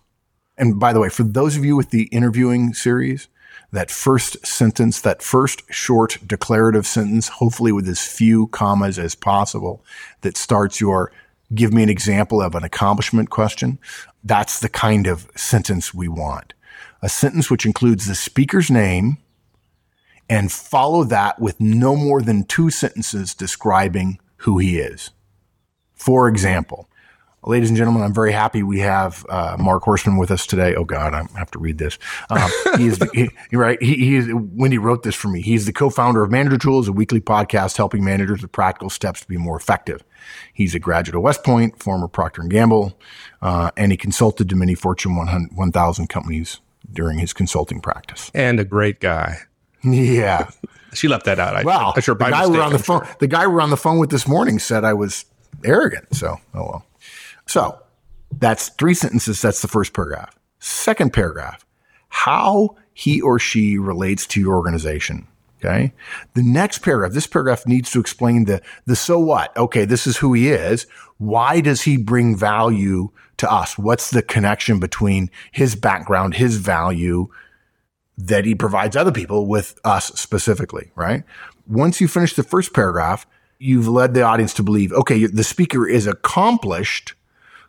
And 0.56 0.78
by 0.78 0.92
the 0.92 1.00
way, 1.00 1.08
for 1.08 1.22
those 1.22 1.56
of 1.56 1.64
you 1.64 1.76
with 1.76 1.90
the 1.90 2.04
interviewing 2.04 2.72
series, 2.72 3.28
that 3.72 3.90
first 3.90 4.46
sentence, 4.46 5.00
that 5.00 5.22
first 5.22 5.62
short 5.70 6.18
declarative 6.26 6.86
sentence, 6.86 7.28
hopefully 7.28 7.72
with 7.72 7.88
as 7.88 8.06
few 8.06 8.46
commas 8.48 8.98
as 8.98 9.14
possible, 9.14 9.84
that 10.20 10.36
starts 10.36 10.80
your 10.80 11.12
give 11.54 11.72
me 11.72 11.82
an 11.82 11.88
example 11.88 12.42
of 12.42 12.54
an 12.54 12.64
accomplishment 12.64 13.30
question. 13.30 13.78
That's 14.24 14.60
the 14.60 14.68
kind 14.68 15.06
of 15.06 15.28
sentence 15.36 15.94
we 15.94 16.08
want. 16.08 16.54
A 17.02 17.08
sentence 17.08 17.50
which 17.50 17.66
includes 17.66 18.06
the 18.06 18.14
speaker's 18.14 18.70
name 18.70 19.18
and 20.28 20.50
follow 20.50 21.04
that 21.04 21.38
with 21.38 21.60
no 21.60 21.94
more 21.94 22.20
than 22.20 22.44
two 22.44 22.70
sentences 22.70 23.34
describing 23.34 24.18
who 24.38 24.58
he 24.58 24.78
is. 24.78 25.10
For 25.94 26.28
example, 26.28 26.88
ladies 27.46 27.70
and 27.70 27.76
gentlemen, 27.76 28.02
I'm 28.02 28.12
very 28.12 28.32
happy 28.32 28.62
we 28.62 28.80
have 28.80 29.24
uh, 29.28 29.56
Mark 29.58 29.84
Horstman 29.84 30.18
with 30.18 30.30
us 30.30 30.46
today. 30.46 30.74
Oh 30.74 30.84
God, 30.84 31.14
I 31.14 31.24
have 31.38 31.50
to 31.52 31.58
read 31.58 31.78
this. 31.78 31.98
Um, 32.28 32.50
he 32.76 32.86
is 32.86 32.98
the, 32.98 33.08
he, 33.14 33.30
right. 33.56 33.80
He, 33.80 33.94
he 33.94 34.16
is 34.16 34.28
Wendy 34.32 34.78
wrote 34.78 35.04
this 35.04 35.14
for 35.14 35.28
me. 35.28 35.40
He's 35.40 35.64
the 35.64 35.72
co-founder 35.72 36.22
of 36.22 36.30
Manager 36.30 36.58
Tools, 36.58 36.88
a 36.88 36.92
weekly 36.92 37.20
podcast 37.20 37.76
helping 37.76 38.04
managers 38.04 38.42
with 38.42 38.52
practical 38.52 38.90
steps 38.90 39.20
to 39.20 39.28
be 39.28 39.36
more 39.36 39.56
effective. 39.56 40.02
He's 40.52 40.74
a 40.74 40.78
graduate 40.78 41.14
of 41.14 41.22
West 41.22 41.44
Point, 41.44 41.82
former 41.82 42.08
Procter 42.08 42.42
and 42.42 42.50
Gamble, 42.50 42.98
uh, 43.40 43.70
and 43.76 43.92
he 43.92 43.96
consulted 43.96 44.48
to 44.48 44.56
many 44.56 44.74
Fortune 44.74 45.16
1000 45.16 46.08
companies 46.08 46.60
during 46.92 47.18
his 47.18 47.32
consulting 47.32 47.80
practice. 47.80 48.30
And 48.34 48.58
a 48.58 48.64
great 48.64 49.00
guy. 49.00 49.38
Yeah. 49.84 50.50
she 50.94 51.06
left 51.06 51.26
that 51.26 51.38
out. 51.38 51.54
I, 51.54 51.62
well, 51.62 51.92
I 51.96 52.00
sure 52.00 52.16
the 52.16 52.24
guy 52.24 52.46
we're 52.46 52.60
on 52.60 52.72
the 52.72 52.78
phone. 52.78 53.06
The 53.20 53.28
guy 53.28 53.46
we're 53.46 53.60
on 53.60 53.70
the 53.70 53.76
phone 53.76 53.98
with 53.98 54.10
this 54.10 54.26
morning 54.26 54.58
said 54.58 54.84
I 54.84 54.94
was 54.94 55.26
arrogant. 55.64 56.14
So, 56.14 56.36
oh 56.54 56.62
well. 56.62 56.86
So 57.46 57.78
that's 58.38 58.68
three 58.70 58.94
sentences. 58.94 59.40
That's 59.40 59.62
the 59.62 59.68
first 59.68 59.92
paragraph. 59.92 60.38
Second 60.58 61.12
paragraph, 61.12 61.64
how 62.08 62.76
he 62.92 63.20
or 63.20 63.38
she 63.38 63.78
relates 63.78 64.26
to 64.28 64.40
your 64.40 64.56
organization. 64.56 65.26
Okay. 65.58 65.92
The 66.34 66.42
next 66.42 66.78
paragraph, 66.78 67.12
this 67.12 67.26
paragraph 67.26 67.66
needs 67.66 67.90
to 67.92 68.00
explain 68.00 68.44
the, 68.44 68.60
the 68.84 68.94
so 68.94 69.18
what. 69.18 69.56
Okay. 69.56 69.84
This 69.84 70.06
is 70.06 70.18
who 70.18 70.32
he 70.32 70.50
is. 70.50 70.86
Why 71.18 71.60
does 71.60 71.82
he 71.82 71.96
bring 71.96 72.36
value 72.36 73.10
to 73.38 73.50
us? 73.50 73.78
What's 73.78 74.10
the 74.10 74.22
connection 74.22 74.78
between 74.80 75.30
his 75.52 75.74
background, 75.74 76.34
his 76.34 76.56
value 76.56 77.28
that 78.18 78.44
he 78.44 78.54
provides 78.54 78.96
other 78.96 79.12
people 79.12 79.46
with 79.46 79.78
us 79.84 80.06
specifically, 80.08 80.90
right? 80.94 81.24
Once 81.66 82.00
you 82.00 82.08
finish 82.08 82.34
the 82.34 82.42
first 82.42 82.72
paragraph, 82.72 83.26
you've 83.58 83.88
led 83.88 84.14
the 84.14 84.22
audience 84.22 84.54
to 84.54 84.62
believe, 84.62 84.92
okay, 84.92 85.26
the 85.26 85.44
speaker 85.44 85.86
is 85.86 86.06
accomplished 86.06 87.14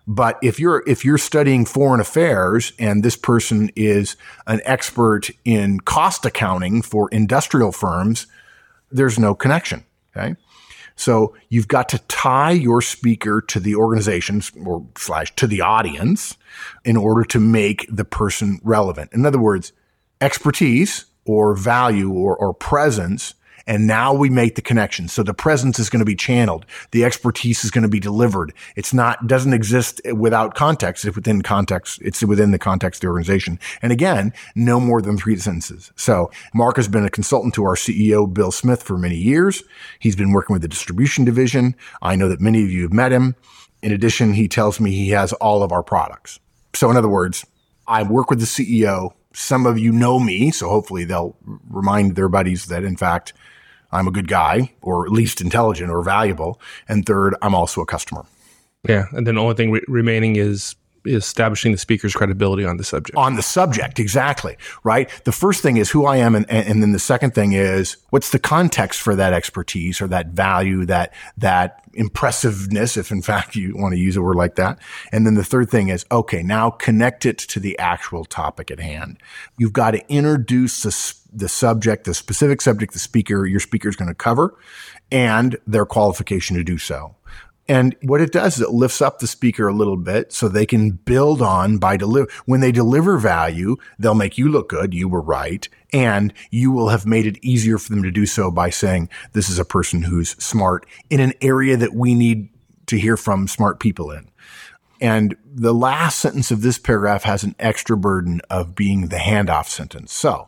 but 0.08 0.40
if 0.42 0.60
you're 0.60 0.84
if 0.88 1.04
you're 1.04 1.18
studying 1.18 1.66
foreign 1.66 2.00
affairs 2.00 2.72
and 2.80 3.04
this 3.04 3.18
person 3.18 3.70
is 3.76 4.16
an 4.48 4.62
expert 4.64 5.30
in 5.44 5.82
cost 5.82 6.26
accounting 6.26 6.82
for 6.82 7.10
industrial 7.10 7.74
firms, 7.74 8.26
there's 8.90 9.20
no 9.20 9.36
connection. 9.36 9.84
Okay. 10.16 10.36
So 10.96 11.36
you've 11.50 11.68
got 11.68 11.90
to 11.90 12.00
tie 12.08 12.52
your 12.52 12.82
speaker 12.82 13.42
to 13.42 13.60
the 13.60 13.76
organization 13.76 14.42
or 14.66 14.88
slash 14.98 15.36
to 15.36 15.46
the 15.46 15.62
audience 15.62 16.38
in 16.84 16.98
order 16.98 17.24
to 17.26 17.40
make 17.40 17.86
the 17.88 18.06
person 18.06 18.60
relevant. 18.64 19.12
In 19.14 19.24
other 19.24 19.40
words, 19.40 19.74
expertise 20.22 21.06
or 21.26 21.54
value 21.56 22.12
or, 22.12 22.36
or 22.36 22.54
presence 22.54 23.36
and 23.68 23.86
now 23.86 24.14
we 24.14 24.30
make 24.30 24.56
the 24.56 24.62
connection. 24.62 25.10
So 25.10 25.22
the 25.22 25.34
presence 25.34 25.78
is 25.78 25.90
going 25.90 26.00
to 26.00 26.06
be 26.06 26.16
channeled. 26.16 26.66
The 26.92 27.04
expertise 27.04 27.64
is 27.64 27.72
going 27.72 27.84
to 27.84 27.90
be 27.90 28.00
delivered. 28.00 28.54
It's 28.76 28.94
not, 28.94 29.28
doesn't 29.28 29.54
exist 29.54 30.02
without 30.16 30.56
context. 30.56 31.06
It's 31.06 31.16
within 31.16 31.42
context. 31.42 32.00
It's 32.02 32.24
within 32.24 32.52
the 32.52 32.60
context 32.60 33.00
of 33.00 33.02
the 33.02 33.08
organization. 33.08 33.60
And 33.82 33.92
again, 33.92 34.34
no 34.56 34.80
more 34.80 35.02
than 35.02 35.18
three 35.18 35.36
sentences. 35.36 35.92
So 35.98 36.32
Mark 36.54 36.78
has 36.78 36.88
been 36.88 37.06
a 37.06 37.10
consultant 37.10 37.54
to 37.56 37.66
our 37.66 37.76
CEO, 37.76 38.34
Bill 38.34 38.52
Smith, 38.52 38.82
for 38.82 38.98
many 38.98 39.18
years. 39.18 39.62
He's 40.00 40.16
been 40.16 40.32
working 40.32 40.54
with 40.54 40.62
the 40.62 40.68
distribution 40.70 41.26
division. 41.26 41.76
I 42.02 42.16
know 42.16 42.30
that 42.30 42.40
many 42.40 42.64
of 42.64 42.72
you 42.72 42.84
have 42.84 42.94
met 42.94 43.12
him. 43.12 43.36
In 43.84 43.92
addition, 43.92 44.34
he 44.34 44.48
tells 44.48 44.80
me 44.80 44.92
he 44.92 45.10
has 45.10 45.34
all 45.34 45.62
of 45.62 45.72
our 45.72 45.84
products. 45.84 46.40
So 46.74 46.90
in 46.90 46.98
other 46.98 47.10
words, 47.10 47.46
I 47.88 48.04
work 48.04 48.30
with 48.30 48.40
the 48.40 48.46
CEO. 48.46 49.12
Some 49.34 49.66
of 49.66 49.78
you 49.78 49.92
know 49.92 50.20
me, 50.20 50.52
so 50.52 50.68
hopefully 50.68 51.04
they'll 51.04 51.36
remind 51.70 52.16
their 52.16 52.30
buddies 52.30 52.68
that 52.68 52.84
in 52.84 52.98
fact 52.98 53.34
I'm 53.92 54.08
a 54.08 54.12
good 54.12 54.28
guy 54.28 54.74
or 54.82 55.06
at 55.06 55.12
least 55.12 55.42
intelligent 55.42 55.90
or 55.90 56.02
valuable. 56.02 56.60
And 56.88 57.06
third, 57.06 57.36
I'm 57.42 57.56
also 57.56 57.82
a 57.82 57.86
customer. 57.86 58.26
Yeah. 58.88 59.06
And 59.12 59.26
then 59.26 59.36
the 59.36 59.42
only 59.42 59.56
thing 59.56 59.72
re- 59.72 59.86
remaining 59.88 60.36
is 60.36 60.76
establishing 61.06 61.72
the 61.72 61.78
speaker's 61.78 62.14
credibility 62.14 62.66
on 62.66 62.78
the 62.78 62.84
subject. 62.84 63.16
On 63.18 63.36
the 63.36 63.42
subject, 63.42 64.00
exactly. 64.00 64.58
Right. 64.84 65.10
The 65.24 65.32
first 65.32 65.62
thing 65.62 65.78
is 65.78 65.90
who 65.90 66.06
I 66.06 66.18
am. 66.18 66.36
And, 66.36 66.50
and 66.50 66.82
then 66.82 66.92
the 66.92 67.00
second 67.00 67.34
thing 67.34 67.54
is 67.54 67.98
what's 68.10 68.32
the 68.32 68.40
context 68.40 69.02
for 69.02 69.16
that 69.16 69.34
expertise 69.34 70.02
or 70.02 70.08
that 70.08 70.28
value, 70.28 70.86
that, 70.86 71.14
that 71.38 71.84
impressiveness, 71.94 72.98
if 72.98 73.12
in 73.12 73.22
fact 73.24 73.56
you 73.56 73.76
want 73.76 73.94
to 73.94 74.00
use 74.00 74.16
a 74.16 74.22
word 74.22 74.36
like 74.36 74.56
that. 74.56 74.80
And 75.12 75.26
then 75.26 75.36
the 75.36 75.44
third 75.44 75.70
thing 75.70 75.90
is, 75.90 76.06
okay, 76.12 76.44
now 76.44 76.70
connect 76.70 77.26
it 77.26 77.38
to 77.40 77.60
the 77.60 77.78
actual 77.80 78.26
topic 78.26 78.72
at 78.72 78.80
hand. 78.80 79.18
You've 79.58 79.74
got 79.74 79.92
to 79.92 80.12
introduce 80.12 80.84
the, 80.84 81.16
the 81.38 81.50
subject, 81.50 82.06
the 82.06 82.14
specific 82.14 82.62
subject 82.62 82.94
the 82.94 83.00
speaker, 83.00 83.46
your 83.46 83.60
speaker 83.60 83.88
is 83.88 83.96
going 83.96 84.10
to 84.10 84.16
cover 84.16 84.58
and 85.12 85.58
their 85.68 85.86
qualification 85.86 86.58
to 86.58 86.64
do 86.64 86.78
so. 86.78 87.16
And 87.70 87.96
what 88.02 88.22
it 88.22 88.32
does 88.32 88.56
is 88.56 88.62
it 88.62 88.72
lifts 88.72 89.02
up 89.02 89.20
the 89.20 89.28
speaker 89.28 89.68
a 89.68 89.74
little 89.74 89.98
bit 89.98 90.32
so 90.32 90.48
they 90.48 90.66
can 90.66 90.92
build 90.92 91.42
on 91.42 91.78
by 91.80 91.98
deliver. 91.98 92.32
When 92.46 92.62
they 92.62 92.72
deliver 92.72 93.18
value, 93.18 93.76
they'll 94.00 94.16
make 94.16 94.38
you 94.38 94.50
look 94.50 94.70
good. 94.70 94.94
You 94.94 95.10
were 95.10 95.22
right. 95.22 95.68
And 95.92 96.34
you 96.50 96.72
will 96.72 96.90
have 96.90 97.06
made 97.06 97.26
it 97.26 97.44
easier 97.44 97.78
for 97.78 97.90
them 97.90 98.04
to 98.04 98.12
do 98.12 98.26
so 98.26 98.50
by 98.52 98.70
saying, 98.70 99.10
this 99.34 99.50
is 99.50 99.60
a 99.60 99.66
person 99.66 100.04
who's 100.04 100.32
smart 100.42 100.86
in 101.10 101.20
an 101.20 101.34
area 101.42 101.76
that 101.76 101.94
we 101.94 102.16
need 102.16 102.50
to 102.88 102.98
hear 102.98 103.18
from 103.18 103.50
smart 103.50 103.82
people 103.82 104.12
in. 104.12 104.30
And 105.02 105.36
the 105.46 105.74
last 105.74 106.20
sentence 106.20 106.52
of 106.52 106.62
this 106.62 106.80
paragraph 106.80 107.24
has 107.24 107.44
an 107.44 107.56
extra 107.60 107.98
burden 107.98 108.40
of 108.50 108.76
being 108.76 109.08
the 109.08 109.18
handoff 109.18 109.68
sentence. 109.68 110.14
So 110.14 110.48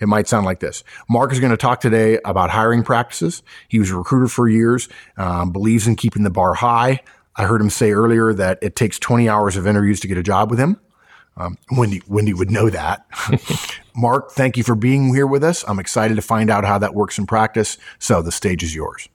it 0.00 0.08
might 0.08 0.28
sound 0.28 0.46
like 0.46 0.60
this. 0.60 0.82
Mark 1.08 1.32
is 1.32 1.40
going 1.40 1.50
to 1.50 1.56
talk 1.56 1.80
today 1.80 2.18
about 2.24 2.50
hiring 2.50 2.82
practices. 2.82 3.42
He 3.68 3.78
was 3.78 3.90
a 3.90 3.96
recruiter 3.96 4.28
for 4.28 4.48
years, 4.48 4.88
um, 5.16 5.52
believes 5.52 5.86
in 5.86 5.96
keeping 5.96 6.22
the 6.22 6.30
bar 6.30 6.54
high. 6.54 7.00
I 7.36 7.44
heard 7.44 7.60
him 7.60 7.70
say 7.70 7.92
earlier 7.92 8.34
that 8.34 8.58
it 8.62 8.76
takes 8.76 8.98
20 8.98 9.28
hours 9.28 9.56
of 9.56 9.66
interviews 9.66 10.00
to 10.00 10.08
get 10.08 10.18
a 10.18 10.22
job 10.22 10.50
with 10.50 10.58
him. 10.58 10.80
Um, 11.36 11.56
Wendy, 11.70 12.02
Wendy 12.06 12.34
would 12.34 12.50
know 12.50 12.68
that. 12.70 13.06
Mark, 13.94 14.32
thank 14.32 14.56
you 14.56 14.64
for 14.64 14.74
being 14.74 15.14
here 15.14 15.26
with 15.26 15.44
us. 15.44 15.64
I'm 15.66 15.78
excited 15.78 16.16
to 16.16 16.22
find 16.22 16.50
out 16.50 16.64
how 16.64 16.78
that 16.78 16.94
works 16.94 17.18
in 17.18 17.26
practice. 17.26 17.78
So 17.98 18.20
the 18.20 18.32
stage 18.32 18.62
is 18.62 18.74
yours. 18.74 19.08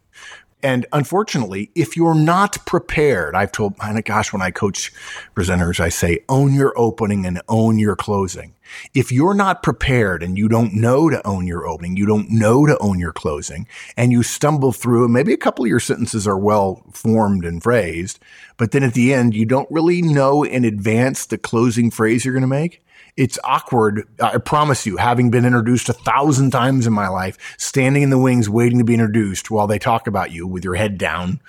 And 0.65 0.87
unfortunately, 0.91 1.69
if 1.75 1.95
you're 1.95 2.15
not 2.15 2.65
prepared, 2.65 3.35
I've 3.35 3.51
told, 3.51 3.75
oh 3.83 3.93
my 3.93 4.01
gosh, 4.01 4.33
when 4.33 4.41
I 4.41 4.49
coach 4.49 4.91
presenters, 5.35 5.79
I 5.79 5.89
say, 5.89 6.21
own 6.27 6.55
your 6.55 6.73
opening 6.75 7.23
and 7.23 7.39
own 7.47 7.77
your 7.77 7.95
closing. 7.95 8.55
If 8.95 9.11
you're 9.11 9.35
not 9.35 9.61
prepared 9.61 10.23
and 10.23 10.39
you 10.39 10.47
don't 10.47 10.73
know 10.73 11.07
to 11.11 11.25
own 11.25 11.45
your 11.45 11.67
opening, 11.67 11.97
you 11.97 12.07
don't 12.07 12.31
know 12.31 12.65
to 12.65 12.79
own 12.79 12.97
your 12.99 13.13
closing, 13.13 13.67
and 13.95 14.11
you 14.11 14.23
stumble 14.23 14.71
through, 14.71 15.03
and 15.03 15.13
maybe 15.13 15.33
a 15.33 15.37
couple 15.37 15.63
of 15.63 15.69
your 15.69 15.79
sentences 15.79 16.27
are 16.27 16.35
well 16.35 16.81
formed 16.91 17.45
and 17.45 17.61
phrased, 17.61 18.17
but 18.57 18.71
then 18.71 18.81
at 18.81 18.95
the 18.95 19.13
end, 19.13 19.35
you 19.35 19.45
don't 19.45 19.69
really 19.69 20.01
know 20.01 20.43
in 20.43 20.65
advance 20.65 21.27
the 21.27 21.37
closing 21.37 21.91
phrase 21.91 22.25
you're 22.25 22.33
going 22.33 22.41
to 22.41 22.47
make, 22.47 22.83
it's 23.17 23.39
awkward. 23.45 24.07
I 24.21 24.37
promise 24.39 24.85
you, 24.85 24.97
having 24.97 25.31
been 25.31 25.45
introduced 25.45 25.87
a 25.87 25.93
thousand 25.93 26.51
times 26.51 26.85
in 26.85 26.91
my 26.93 27.07
life, 27.07 27.37
standing 27.57 28.03
in 28.03 28.09
the 28.09 28.19
wings 28.19 28.49
waiting 28.49 28.77
to 28.79 28.83
be 28.83 28.93
introduced 28.93 29.49
while 29.49 29.67
they 29.67 29.79
talk 29.79 30.07
about 30.07 30.31
you 30.31 30.45
with 30.45 30.65
your 30.65 30.75
head 30.75 30.97
down, 30.97 31.39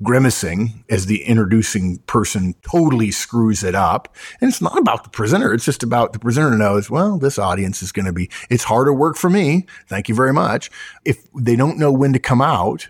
grimacing 0.00 0.84
as 0.88 1.06
the 1.06 1.24
introducing 1.24 1.98
person 2.06 2.54
totally 2.62 3.10
screws 3.10 3.64
it 3.64 3.74
up. 3.74 4.14
And 4.40 4.48
it's 4.48 4.62
not 4.62 4.78
about 4.78 5.02
the 5.02 5.10
presenter. 5.10 5.52
It's 5.52 5.64
just 5.64 5.82
about 5.82 6.12
the 6.12 6.20
presenter 6.20 6.56
knows, 6.56 6.88
well, 6.88 7.18
this 7.18 7.38
audience 7.38 7.82
is 7.82 7.90
going 7.90 8.06
to 8.06 8.12
be, 8.12 8.30
it's 8.48 8.64
harder 8.64 8.94
work 8.94 9.16
for 9.16 9.28
me. 9.28 9.66
Thank 9.88 10.08
you 10.08 10.14
very 10.14 10.32
much. 10.32 10.70
If 11.04 11.26
they 11.34 11.56
don't 11.56 11.78
know 11.78 11.90
when 11.90 12.12
to 12.12 12.20
come 12.20 12.40
out 12.40 12.88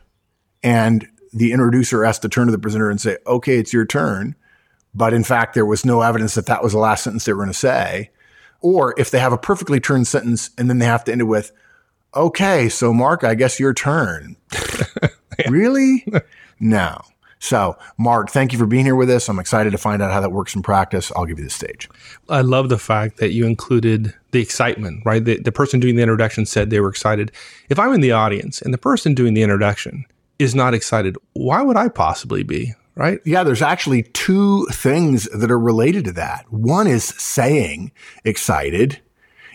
and 0.62 1.08
the 1.32 1.52
introducer 1.52 2.04
has 2.04 2.18
to 2.18 2.28
turn 2.28 2.46
to 2.46 2.52
the 2.52 2.58
presenter 2.58 2.90
and 2.90 3.00
say, 3.00 3.16
okay, 3.26 3.58
it's 3.58 3.72
your 3.72 3.86
turn. 3.86 4.34
But 4.94 5.14
in 5.14 5.24
fact, 5.24 5.54
there 5.54 5.66
was 5.66 5.86
no 5.86 6.02
evidence 6.02 6.34
that 6.34 6.46
that 6.46 6.62
was 6.62 6.72
the 6.72 6.78
last 6.78 7.04
sentence 7.04 7.24
they 7.24 7.32
were 7.32 7.44
going 7.44 7.52
to 7.52 7.58
say 7.58 8.10
or 8.60 8.94
if 8.98 9.10
they 9.10 9.18
have 9.18 9.32
a 9.32 9.38
perfectly 9.38 9.80
turned 9.80 10.06
sentence 10.06 10.50
and 10.58 10.68
then 10.68 10.78
they 10.78 10.86
have 10.86 11.04
to 11.04 11.12
end 11.12 11.20
it 11.20 11.24
with, 11.24 11.52
okay, 12.14 12.68
so 12.68 12.92
Mark, 12.92 13.24
I 13.24 13.34
guess 13.34 13.60
your 13.60 13.74
turn. 13.74 14.36
really? 15.48 16.06
no. 16.60 17.00
So, 17.40 17.78
Mark, 17.96 18.30
thank 18.30 18.52
you 18.52 18.58
for 18.58 18.66
being 18.66 18.84
here 18.84 18.96
with 18.96 19.08
us. 19.10 19.28
I'm 19.28 19.38
excited 19.38 19.70
to 19.70 19.78
find 19.78 20.02
out 20.02 20.12
how 20.12 20.20
that 20.20 20.32
works 20.32 20.56
in 20.56 20.62
practice. 20.62 21.12
I'll 21.14 21.24
give 21.24 21.38
you 21.38 21.44
the 21.44 21.50
stage. 21.50 21.88
I 22.28 22.40
love 22.40 22.68
the 22.68 22.78
fact 22.78 23.18
that 23.18 23.32
you 23.32 23.46
included 23.46 24.12
the 24.32 24.40
excitement, 24.40 25.02
right? 25.06 25.24
The, 25.24 25.38
the 25.38 25.52
person 25.52 25.78
doing 25.78 25.94
the 25.94 26.02
introduction 26.02 26.46
said 26.46 26.70
they 26.70 26.80
were 26.80 26.88
excited. 26.88 27.30
If 27.68 27.78
I'm 27.78 27.92
in 27.92 28.00
the 28.00 28.12
audience 28.12 28.60
and 28.60 28.74
the 28.74 28.78
person 28.78 29.14
doing 29.14 29.34
the 29.34 29.42
introduction 29.42 30.04
is 30.38 30.54
not 30.54 30.74
excited, 30.74 31.16
why 31.34 31.62
would 31.62 31.76
I 31.76 31.88
possibly 31.88 32.42
be? 32.42 32.74
Right? 32.98 33.20
Yeah, 33.24 33.44
there's 33.44 33.62
actually 33.62 34.02
two 34.02 34.66
things 34.72 35.28
that 35.32 35.52
are 35.52 35.58
related 35.58 36.04
to 36.06 36.12
that. 36.14 36.52
One 36.52 36.88
is 36.88 37.04
saying 37.04 37.92
excited 38.24 39.00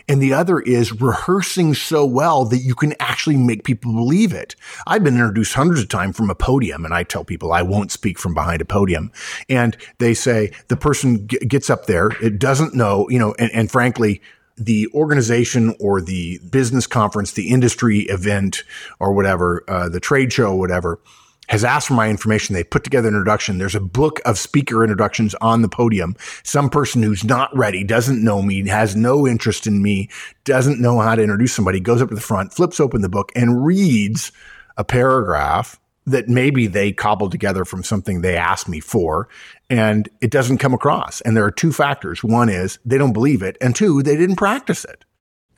and 0.08 0.20
the 0.20 0.32
other 0.32 0.60
is 0.60 0.98
rehearsing 1.00 1.74
so 1.74 2.04
well 2.04 2.44
that 2.46 2.58
you 2.58 2.74
can 2.74 2.94
actually 3.00 3.36
make 3.36 3.64
people 3.64 3.92
believe 3.92 4.32
it. 4.32 4.54
I've 4.86 5.04
been 5.04 5.14
introduced 5.14 5.54
hundreds 5.54 5.82
of 5.82 5.88
times 5.88 6.16
from 6.16 6.30
a 6.30 6.34
podium 6.34 6.84
and 6.84 6.94
I 6.94 7.02
tell 7.02 7.24
people 7.24 7.52
I 7.52 7.62
won't 7.62 7.92
speak 7.92 8.18
from 8.18 8.34
behind 8.34 8.60
a 8.60 8.66
podium. 8.66 9.12
And 9.48 9.76
they 9.98 10.14
say 10.14 10.52
the 10.68 10.76
person 10.76 11.26
g- 11.28 11.38
gets 11.38 11.70
up 11.70 11.86
there, 11.86 12.08
it 12.22 12.38
doesn't 12.38 12.74
know, 12.74 13.08
you 13.10 13.18
know, 13.18 13.34
and, 13.38 13.50
and 13.52 13.70
frankly, 13.70 14.20
the 14.56 14.88
organization 14.94 15.74
or 15.80 16.00
the 16.00 16.38
business 16.50 16.86
conference, 16.86 17.32
the 17.32 17.50
industry 17.50 18.00
event 18.02 18.62
or 19.00 19.12
whatever, 19.12 19.64
uh, 19.68 19.88
the 19.88 20.00
trade 20.00 20.32
show, 20.32 20.54
whatever, 20.54 21.00
has 21.48 21.64
asked 21.64 21.88
for 21.88 21.94
my 21.94 22.08
information. 22.08 22.54
They 22.54 22.64
put 22.64 22.84
together 22.84 23.08
an 23.08 23.14
introduction. 23.14 23.58
There's 23.58 23.74
a 23.74 23.80
book 23.80 24.20
of 24.24 24.38
speaker 24.38 24.82
introductions 24.82 25.34
on 25.36 25.62
the 25.62 25.68
podium. 25.68 26.16
Some 26.42 26.70
person 26.70 27.02
who's 27.02 27.24
not 27.24 27.54
ready, 27.56 27.84
doesn't 27.84 28.22
know 28.22 28.42
me, 28.42 28.66
has 28.68 28.96
no 28.96 29.26
interest 29.26 29.66
in 29.66 29.82
me, 29.82 30.08
doesn't 30.44 30.80
know 30.80 31.00
how 31.00 31.14
to 31.14 31.22
introduce 31.22 31.52
somebody, 31.52 31.80
goes 31.80 32.00
up 32.00 32.08
to 32.08 32.14
the 32.14 32.20
front, 32.20 32.52
flips 32.52 32.80
open 32.80 33.02
the 33.02 33.08
book 33.08 33.32
and 33.34 33.64
reads 33.64 34.32
a 34.76 34.84
paragraph 34.84 35.78
that 36.06 36.28
maybe 36.28 36.66
they 36.66 36.92
cobbled 36.92 37.32
together 37.32 37.64
from 37.64 37.82
something 37.82 38.20
they 38.20 38.36
asked 38.36 38.68
me 38.68 38.80
for 38.80 39.28
and 39.70 40.08
it 40.20 40.30
doesn't 40.30 40.58
come 40.58 40.74
across. 40.74 41.20
And 41.22 41.36
there 41.36 41.44
are 41.44 41.50
two 41.50 41.72
factors. 41.72 42.22
One 42.22 42.50
is 42.50 42.78
they 42.84 42.98
don't 42.98 43.14
believe 43.14 43.42
it. 43.42 43.56
And 43.60 43.74
two, 43.74 44.02
they 44.02 44.16
didn't 44.16 44.36
practice 44.36 44.84
it. 44.84 45.04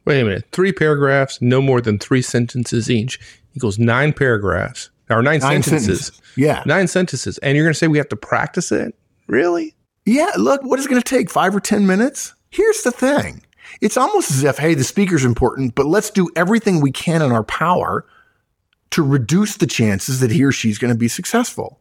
Wait 0.04 0.20
a 0.20 0.24
minute. 0.24 0.44
Three 0.52 0.72
paragraphs, 0.72 1.42
no 1.42 1.60
more 1.60 1.80
than 1.80 1.98
three 1.98 2.22
sentences 2.22 2.88
each 2.88 3.18
equals 3.54 3.78
nine 3.78 4.12
paragraphs 4.12 4.90
or 5.10 5.22
nine, 5.22 5.40
nine 5.40 5.62
sentences. 5.62 6.06
sentences. 6.06 6.22
Yeah. 6.36 6.62
Nine 6.66 6.88
sentences. 6.88 7.38
And 7.38 7.56
you're 7.56 7.64
going 7.64 7.72
to 7.72 7.78
say 7.78 7.88
we 7.88 7.98
have 7.98 8.08
to 8.08 8.16
practice 8.16 8.72
it? 8.72 8.94
Really? 9.26 9.74
Yeah. 10.04 10.30
Look, 10.36 10.62
what 10.62 10.78
is 10.78 10.86
it 10.86 10.88
going 10.88 11.02
to 11.02 11.08
take? 11.08 11.30
Five 11.30 11.54
or 11.54 11.60
10 11.60 11.86
minutes? 11.86 12.34
Here's 12.50 12.82
the 12.82 12.92
thing. 12.92 13.42
It's 13.80 13.96
almost 13.96 14.30
as 14.30 14.44
if, 14.44 14.58
hey, 14.58 14.74
the 14.74 14.84
speaker's 14.84 15.24
important, 15.24 15.74
but 15.74 15.86
let's 15.86 16.10
do 16.10 16.28
everything 16.36 16.80
we 16.80 16.92
can 16.92 17.22
in 17.22 17.32
our 17.32 17.44
power 17.44 18.06
to 18.90 19.02
reduce 19.02 19.56
the 19.56 19.66
chances 19.66 20.20
that 20.20 20.30
he 20.30 20.44
or 20.44 20.52
she's 20.52 20.78
going 20.78 20.92
to 20.92 20.98
be 20.98 21.08
successful. 21.08 21.80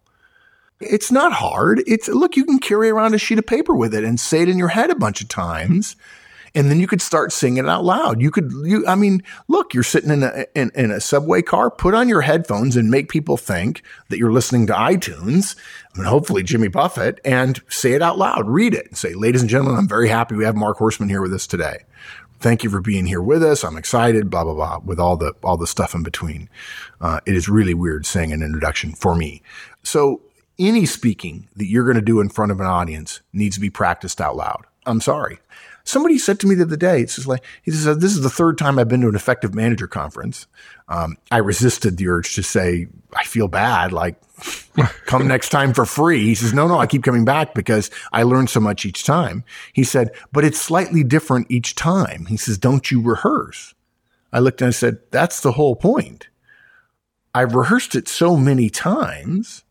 It's 0.82 1.12
not 1.12 1.32
hard. 1.32 1.82
It's 1.88 2.10
look, 2.10 2.36
you 2.36 2.44
can 2.44 2.60
carry 2.60 2.90
around 2.90 3.14
a 3.14 3.18
sheet 3.18 3.40
of 3.40 3.46
paper 3.46 3.74
with 3.74 3.94
it 3.94 4.04
and 4.04 4.20
say 4.20 4.42
it 4.42 4.50
in 4.50 4.58
your 4.58 4.68
head 4.68 4.90
a 4.90 4.96
bunch 4.96 5.22
of 5.22 5.30
times 5.30 5.96
and 6.56 6.72
then 6.72 6.80
you 6.80 6.88
could 6.88 7.02
start 7.02 7.34
singing 7.34 7.66
it 7.66 7.70
out 7.70 7.84
loud. 7.84 8.22
You 8.22 8.32
could, 8.32 8.52
you, 8.64 8.88
I 8.88 8.96
mean, 8.96 9.22
look, 9.50 9.74
you're 9.74 9.84
sitting 9.84 10.10
in 10.10 10.24
a, 10.24 10.46
in, 10.56 10.72
in, 10.74 10.90
a 10.90 11.02
subway 11.02 11.42
car, 11.42 11.70
put 11.70 11.94
on 11.94 12.08
your 12.08 12.22
headphones 12.22 12.78
and 12.78 12.90
make 12.90 13.10
people 13.10 13.36
think 13.36 13.84
that 14.08 14.18
you're 14.18 14.32
listening 14.32 14.66
to 14.68 14.74
iTunes 14.74 15.56
and 15.96 16.06
hopefully 16.06 16.44
Jimmy 16.44 16.70
Buffett 16.70 17.20
and 17.26 17.62
say 17.68 17.92
it 17.92 18.02
out 18.02 18.18
loud, 18.18 18.48
read 18.48 18.74
it 18.74 18.88
and 18.88 18.98
say, 18.98 19.14
ladies 19.14 19.42
and 19.42 19.50
gentlemen, 19.50 19.78
I'm 19.78 19.88
very 19.88 20.08
happy 20.08 20.36
we 20.36 20.46
have 20.46 20.56
Mark 20.56 20.78
Horstman 20.78 21.10
here 21.10 21.22
with 21.22 21.34
us 21.34 21.46
today. 21.46 21.80
Thank 22.40 22.64
you 22.64 22.70
for 22.70 22.82
being 22.82 23.06
here 23.06 23.22
with 23.22 23.44
us. 23.44 23.64
I'm 23.64 23.78
excited, 23.78 24.30
blah, 24.30 24.46
blah, 24.46 24.54
blah, 24.54 24.80
with 24.80 25.00
all 25.00 25.18
the, 25.18 25.34
all 25.44 25.58
the 25.58 25.68
stuff 25.68 25.94
in 25.94 26.04
between. 26.04 26.50
Uh, 27.02 27.20
it 27.26 27.36
is 27.36 27.50
really 27.50 27.74
weird 27.74 28.06
saying 28.06 28.32
an 28.32 28.42
introduction 28.42 28.94
for 28.94 29.16
me. 29.16 29.42
So 29.84 30.22
any 30.58 30.86
speaking 30.86 31.48
that 31.56 31.66
you're 31.66 31.84
going 31.84 31.96
to 31.96 32.02
do 32.02 32.22
in 32.22 32.30
front 32.30 32.52
of 32.52 32.60
an 32.60 32.66
audience 32.66 33.22
needs 33.34 33.56
to 33.56 33.62
be 33.62 33.70
practiced 33.70 34.22
out 34.22 34.36
loud. 34.36 34.66
I'm 34.86 35.02
sorry. 35.02 35.40
Somebody 35.86 36.18
said 36.18 36.40
to 36.40 36.48
me 36.48 36.56
the 36.56 36.64
other 36.64 36.76
day, 36.76 37.02
it's 37.02 37.16
just 37.16 37.28
like, 37.28 37.44
he 37.62 37.70
said, 37.70 38.02
this 38.02 38.12
is 38.12 38.22
the 38.22 38.30
third 38.30 38.58
time 38.58 38.80
I've 38.80 38.88
been 38.88 39.02
to 39.02 39.08
an 39.08 39.16
effective 39.16 39.54
manager 39.54 39.88
conference. 39.88 40.48
Um, 40.90 41.18
I 41.30 41.38
resisted 41.38 41.98
the 41.98 42.08
urge 42.08 42.34
to 42.36 42.44
say, 42.44 42.88
I 43.16 43.24
feel 43.24 43.48
bad. 43.48 43.94
Like, 43.94 44.16
come 45.06 45.28
next 45.28 45.50
time 45.50 45.76
for 45.76 45.86
free. 45.86 46.26
He 46.26 46.34
says, 46.34 46.56
no, 46.56 46.68
no, 46.68 46.80
I 46.80 46.88
keep 46.88 47.04
coming 47.04 47.24
back 47.24 47.54
because 47.54 47.92
I 48.12 48.24
learn 48.24 48.48
so 48.48 48.60
much 48.60 48.84
each 48.84 49.04
time. 49.04 49.44
He 49.74 49.84
said, 49.84 50.10
but 50.32 50.44
it's 50.44 50.60
slightly 50.60 51.04
different 51.04 51.52
each 51.52 51.76
time. 51.76 52.26
He 52.26 52.38
says, 52.38 52.58
don't 52.58 52.90
you 52.90 53.00
rehearse? 53.00 53.76
I 54.34 54.40
looked 54.40 54.62
and 54.62 54.70
I 54.70 54.72
said, 54.72 55.00
that's 55.12 55.42
the 55.42 55.52
whole 55.52 55.76
point. 55.76 56.30
I've 57.36 57.54
rehearsed 57.54 57.96
it 57.96 58.08
so 58.08 58.36
many 58.36 58.72
times. 58.72 59.64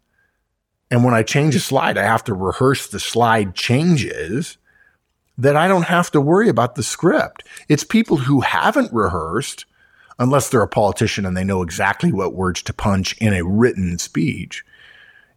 And 0.93 1.03
when 1.03 1.15
I 1.15 1.25
change 1.25 1.57
a 1.57 1.61
slide, 1.61 1.99
I 1.99 2.05
have 2.05 2.23
to 2.25 2.35
rehearse 2.35 2.87
the 2.87 3.01
slide 3.01 3.57
changes 3.57 4.59
that 5.37 5.57
I 5.57 5.69
don't 5.69 5.85
have 5.85 6.11
to 6.13 6.21
worry 6.21 6.49
about 6.49 6.75
the 6.75 6.83
script. 6.83 7.45
It's 7.69 7.85
people 7.85 8.19
who 8.19 8.41
haven't 8.41 8.93
rehearsed, 8.93 9.67
unless 10.19 10.49
they're 10.49 10.63
a 10.63 10.69
politician 10.69 11.27
and 11.27 11.37
they 11.37 11.45
know 11.45 11.63
exactly 11.63 12.13
what 12.13 12.35
words 12.35 12.63
to 12.63 12.73
punch 12.73 13.17
in 13.19 13.33
a 13.33 13.45
written 13.45 13.99
speech. 13.99 14.65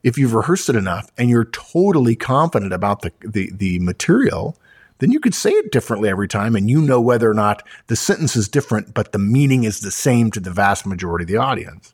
If 0.03 0.17
you've 0.17 0.35
rehearsed 0.35 0.69
it 0.69 0.75
enough 0.75 1.11
and 1.17 1.29
you're 1.29 1.45
totally 1.45 2.15
confident 2.15 2.73
about 2.73 3.01
the, 3.01 3.11
the, 3.21 3.51
the 3.51 3.79
material, 3.79 4.55
then 4.99 5.11
you 5.11 5.19
could 5.19 5.33
say 5.33 5.49
it 5.51 5.71
differently 5.71 6.09
every 6.09 6.27
time 6.27 6.55
and 6.55 6.69
you 6.69 6.81
know 6.81 7.01
whether 7.01 7.29
or 7.29 7.33
not 7.33 7.67
the 7.87 7.95
sentence 7.95 8.35
is 8.35 8.47
different, 8.47 8.93
but 8.93 9.11
the 9.11 9.19
meaning 9.19 9.63
is 9.63 9.79
the 9.79 9.91
same 9.91 10.31
to 10.31 10.39
the 10.39 10.51
vast 10.51 10.85
majority 10.85 11.23
of 11.23 11.27
the 11.27 11.37
audience. 11.37 11.93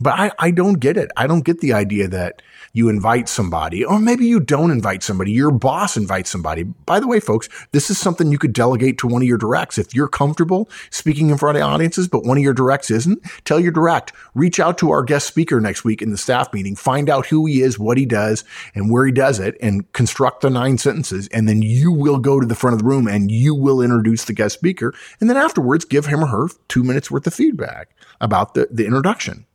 But 0.00 0.18
I, 0.18 0.32
I 0.38 0.50
don't 0.50 0.80
get 0.80 0.96
it. 0.96 1.10
I 1.16 1.26
don't 1.26 1.44
get 1.44 1.60
the 1.60 1.72
idea 1.72 2.08
that 2.08 2.42
you 2.72 2.88
invite 2.88 3.28
somebody, 3.28 3.84
or 3.84 4.00
maybe 4.00 4.26
you 4.26 4.40
don't 4.40 4.72
invite 4.72 5.04
somebody. 5.04 5.30
Your 5.30 5.52
boss 5.52 5.96
invites 5.96 6.28
somebody. 6.28 6.64
By 6.64 6.98
the 6.98 7.06
way, 7.06 7.20
folks, 7.20 7.48
this 7.70 7.88
is 7.88 7.98
something 7.98 8.32
you 8.32 8.38
could 8.38 8.52
delegate 8.52 8.98
to 8.98 9.06
one 9.06 9.22
of 9.22 9.28
your 9.28 9.38
directs. 9.38 9.78
If 9.78 9.94
you're 9.94 10.08
comfortable 10.08 10.68
speaking 10.90 11.30
in 11.30 11.38
front 11.38 11.56
of 11.56 11.62
audiences, 11.62 12.08
but 12.08 12.24
one 12.24 12.36
of 12.36 12.42
your 12.42 12.52
directs 12.52 12.90
isn't, 12.90 13.22
tell 13.44 13.60
your 13.60 13.70
direct, 13.70 14.12
reach 14.34 14.58
out 14.58 14.76
to 14.78 14.90
our 14.90 15.04
guest 15.04 15.28
speaker 15.28 15.60
next 15.60 15.84
week 15.84 16.02
in 16.02 16.10
the 16.10 16.18
staff 16.18 16.52
meeting, 16.52 16.74
find 16.74 17.08
out 17.08 17.26
who 17.26 17.46
he 17.46 17.62
is, 17.62 17.78
what 17.78 17.96
he 17.96 18.06
does, 18.06 18.42
and 18.74 18.90
where 18.90 19.06
he 19.06 19.12
does 19.12 19.38
it, 19.38 19.56
and 19.62 19.90
construct 19.92 20.40
the 20.40 20.50
nine 20.50 20.76
sentences. 20.76 21.28
And 21.28 21.48
then 21.48 21.62
you 21.62 21.92
will 21.92 22.18
go 22.18 22.40
to 22.40 22.46
the 22.46 22.56
front 22.56 22.74
of 22.74 22.80
the 22.80 22.88
room 22.88 23.06
and 23.06 23.30
you 23.30 23.54
will 23.54 23.80
introduce 23.80 24.24
the 24.24 24.32
guest 24.32 24.56
speaker. 24.56 24.92
And 25.20 25.30
then 25.30 25.36
afterwards, 25.36 25.84
give 25.84 26.06
him 26.06 26.24
or 26.24 26.26
her 26.26 26.48
two 26.66 26.82
minutes 26.82 27.10
worth 27.10 27.26
of 27.28 27.34
feedback 27.34 27.90
about 28.20 28.54
the, 28.54 28.68
the 28.70 28.86
introduction. 28.86 29.46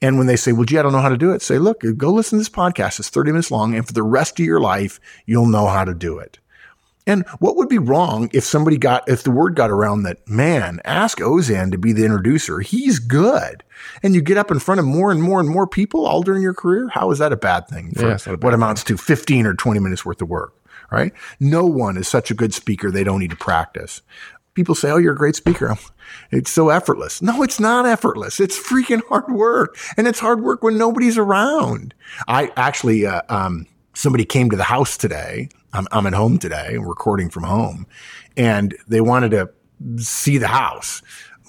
And 0.00 0.16
when 0.16 0.26
they 0.26 0.36
say, 0.36 0.52
well, 0.52 0.64
gee, 0.64 0.78
I 0.78 0.82
don't 0.82 0.92
know 0.92 1.00
how 1.00 1.08
to 1.08 1.16
do 1.16 1.32
it, 1.32 1.42
say, 1.42 1.58
look, 1.58 1.82
go 1.96 2.12
listen 2.12 2.38
to 2.38 2.40
this 2.40 2.48
podcast. 2.48 3.00
It's 3.00 3.08
30 3.08 3.32
minutes 3.32 3.50
long. 3.50 3.74
And 3.74 3.86
for 3.86 3.92
the 3.92 4.02
rest 4.02 4.38
of 4.38 4.46
your 4.46 4.60
life, 4.60 5.00
you'll 5.26 5.46
know 5.46 5.66
how 5.66 5.84
to 5.84 5.94
do 5.94 6.18
it. 6.18 6.38
And 7.08 7.26
what 7.38 7.56
would 7.56 7.70
be 7.70 7.78
wrong 7.78 8.28
if 8.34 8.44
somebody 8.44 8.76
got, 8.76 9.08
if 9.08 9.22
the 9.22 9.30
word 9.30 9.56
got 9.56 9.70
around 9.70 10.02
that, 10.02 10.28
man, 10.28 10.78
ask 10.84 11.18
Auzenne 11.18 11.72
to 11.72 11.78
be 11.78 11.94
the 11.94 12.04
introducer. 12.04 12.60
He's 12.60 12.98
good. 12.98 13.64
And 14.02 14.14
you 14.14 14.20
get 14.20 14.36
up 14.36 14.50
in 14.50 14.58
front 14.58 14.78
of 14.78 14.84
more 14.84 15.10
and 15.10 15.22
more 15.22 15.40
and 15.40 15.48
more 15.48 15.66
people 15.66 16.06
all 16.06 16.22
during 16.22 16.42
your 16.42 16.52
career. 16.52 16.88
How 16.88 17.10
is 17.10 17.18
that 17.18 17.32
a 17.32 17.36
bad 17.36 17.66
thing 17.66 17.92
for 17.92 18.08
yeah, 18.08 18.18
bad 18.18 18.42
what 18.42 18.52
amounts 18.52 18.84
to 18.84 18.98
15 18.98 19.46
or 19.46 19.54
20 19.54 19.80
minutes 19.80 20.04
worth 20.04 20.20
of 20.20 20.28
work? 20.28 20.54
Right? 20.92 21.12
No 21.40 21.64
one 21.66 21.96
is 21.96 22.08
such 22.08 22.30
a 22.30 22.34
good 22.34 22.52
speaker. 22.52 22.90
They 22.90 23.04
don't 23.04 23.20
need 23.20 23.30
to 23.30 23.36
practice 23.36 24.02
people 24.58 24.74
say, 24.74 24.90
Oh, 24.90 24.96
you're 24.96 25.12
a 25.12 25.16
great 25.16 25.36
speaker. 25.36 25.76
It's 26.32 26.50
so 26.50 26.70
effortless. 26.70 27.22
No, 27.22 27.42
it's 27.42 27.60
not 27.60 27.86
effortless. 27.86 28.40
It's 28.40 28.58
freaking 28.58 29.02
hard 29.08 29.30
work. 29.30 29.78
And 29.96 30.08
it's 30.08 30.18
hard 30.18 30.42
work 30.42 30.64
when 30.64 30.76
nobody's 30.76 31.16
around. 31.16 31.94
I 32.26 32.50
actually, 32.56 33.06
uh, 33.06 33.22
um, 33.28 33.66
somebody 33.94 34.24
came 34.24 34.50
to 34.50 34.56
the 34.56 34.64
house 34.64 34.96
today. 34.96 35.48
I'm, 35.72 35.86
I'm 35.92 36.06
at 36.06 36.14
home 36.14 36.38
today, 36.38 36.76
recording 36.78 37.30
from 37.30 37.44
home, 37.44 37.86
and 38.36 38.76
they 38.88 39.00
wanted 39.00 39.30
to 39.30 39.50
see 40.02 40.38
the 40.38 40.48
house, 40.48 41.02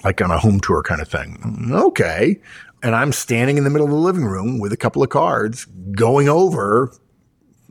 like 0.03 0.21
on 0.21 0.29
a 0.29 0.37
home 0.37 0.59
tour 0.59 0.83
kind 0.83 1.01
of 1.01 1.07
thing. 1.07 1.71
Okay. 1.71 2.39
And 2.83 2.95
I'm 2.95 3.11
standing 3.11 3.57
in 3.57 3.63
the 3.63 3.69
middle 3.69 3.87
of 3.87 3.91
the 3.91 3.97
living 3.97 4.25
room 4.25 4.59
with 4.59 4.71
a 4.71 4.77
couple 4.77 5.01
of 5.01 5.09
cards 5.09 5.65
going 5.93 6.29
over 6.29 6.91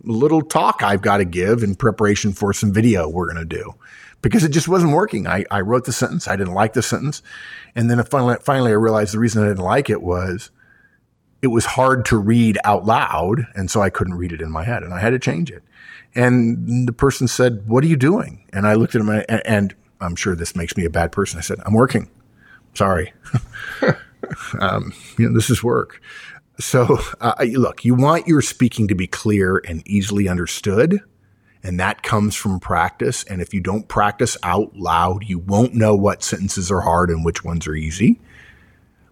a 0.05 0.11
little 0.11 0.43
talk 0.43 0.83
I've 0.83 1.03
got 1.03 1.19
to 1.19 1.25
give 1.25 1.63
in 1.63 1.75
preparation 1.75 2.33
for 2.33 2.53
some 2.53 2.73
video 2.73 3.09
we're 3.09 3.33
going 3.33 3.49
to 3.49 3.57
do 3.57 3.75
because 4.23 4.45
it 4.45 4.51
just 4.51 4.69
wasn't 4.69 4.93
working. 4.93 5.27
I, 5.27 5.45
I 5.51 5.61
wrote 5.61 5.85
the 5.85 5.93
sentence. 5.93 6.29
I 6.29 6.37
didn't 6.37 6.55
like 6.55 6.73
the 6.73 6.83
sentence. 6.83 7.23
And 7.75 7.91
then 7.91 8.03
finally, 8.05 8.37
finally 8.41 8.71
I 8.71 8.75
realized 8.75 9.15
the 9.15 9.19
reason 9.19 9.43
I 9.43 9.49
didn't 9.49 9.65
like 9.65 9.91
it 9.91 10.03
was 10.03 10.51
it 11.41 11.49
was 11.49 11.65
hard 11.65 12.05
to 12.07 12.19
read 12.19 12.59
out 12.65 12.85
loud. 12.85 13.47
And 13.55 13.71
so 13.71 13.81
I 13.81 13.91
couldn't 13.91 14.15
read 14.15 14.33
it 14.33 14.41
in 14.41 14.51
my 14.51 14.65
head 14.65 14.83
and 14.83 14.93
I 14.93 14.99
had 14.99 15.11
to 15.11 15.19
change 15.19 15.51
it. 15.51 15.63
And 16.15 16.89
the 16.89 16.93
person 16.93 17.29
said, 17.29 17.69
what 17.69 17.85
are 17.85 17.87
you 17.87 17.97
doing? 17.97 18.45
And 18.53 18.67
I 18.67 18.75
looked 18.75 18.95
at 18.95 19.01
him 19.01 19.09
and, 19.09 19.25
and 19.29 19.75
I'm 20.01 20.17
sure 20.17 20.35
this 20.35 20.57
makes 20.57 20.77
me 20.77 20.85
a 20.85 20.91
bad 20.91 21.13
person. 21.13 21.39
I 21.39 21.43
said, 21.43 21.59
I'm 21.65 21.75
working. 21.75 22.11
Sorry. 22.75 23.13
um, 24.61 24.93
you 25.17 25.29
know, 25.29 25.35
this 25.35 25.51
is 25.51 25.63
work. 25.63 26.01
So, 26.59 26.99
uh, 27.21 27.35
look, 27.53 27.85
you 27.85 27.95
want 27.95 28.27
your 28.27 28.43
speaking 28.43 28.89
to 28.89 28.95
be 28.95 29.07
clear 29.07 29.63
and 29.65 29.87
easily 29.87 30.29
understood. 30.29 31.01
And 31.63 31.79
that 31.81 32.03
comes 32.03 32.35
from 32.35 32.61
practice. 32.61 33.25
And 33.25 33.43
if 33.43 33.53
you 33.53 33.61
don't 33.61 33.89
practice 33.89 34.37
out 34.43 34.77
loud, 34.77 35.25
you 35.25 35.39
won't 35.39 35.75
know 35.75 35.95
what 35.95 36.23
sentences 36.23 36.71
are 36.71 36.83
hard 36.83 37.11
and 37.11 37.25
which 37.25 37.45
ones 37.45 37.67
are 37.67 37.75
easy. 37.75 38.21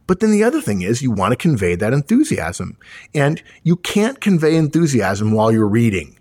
But 0.06 0.20
then 0.20 0.30
the 0.30 0.44
other 0.44 0.60
thing 0.60 0.82
is 0.82 1.02
you 1.02 1.10
want 1.10 1.32
to 1.32 1.36
convey 1.36 1.74
that 1.74 1.92
enthusiasm. 1.92 2.78
And 3.14 3.42
you 3.64 3.76
can't 3.76 4.20
convey 4.20 4.54
enthusiasm 4.54 5.32
while 5.32 5.50
you're 5.50 5.66
reading. 5.66 6.18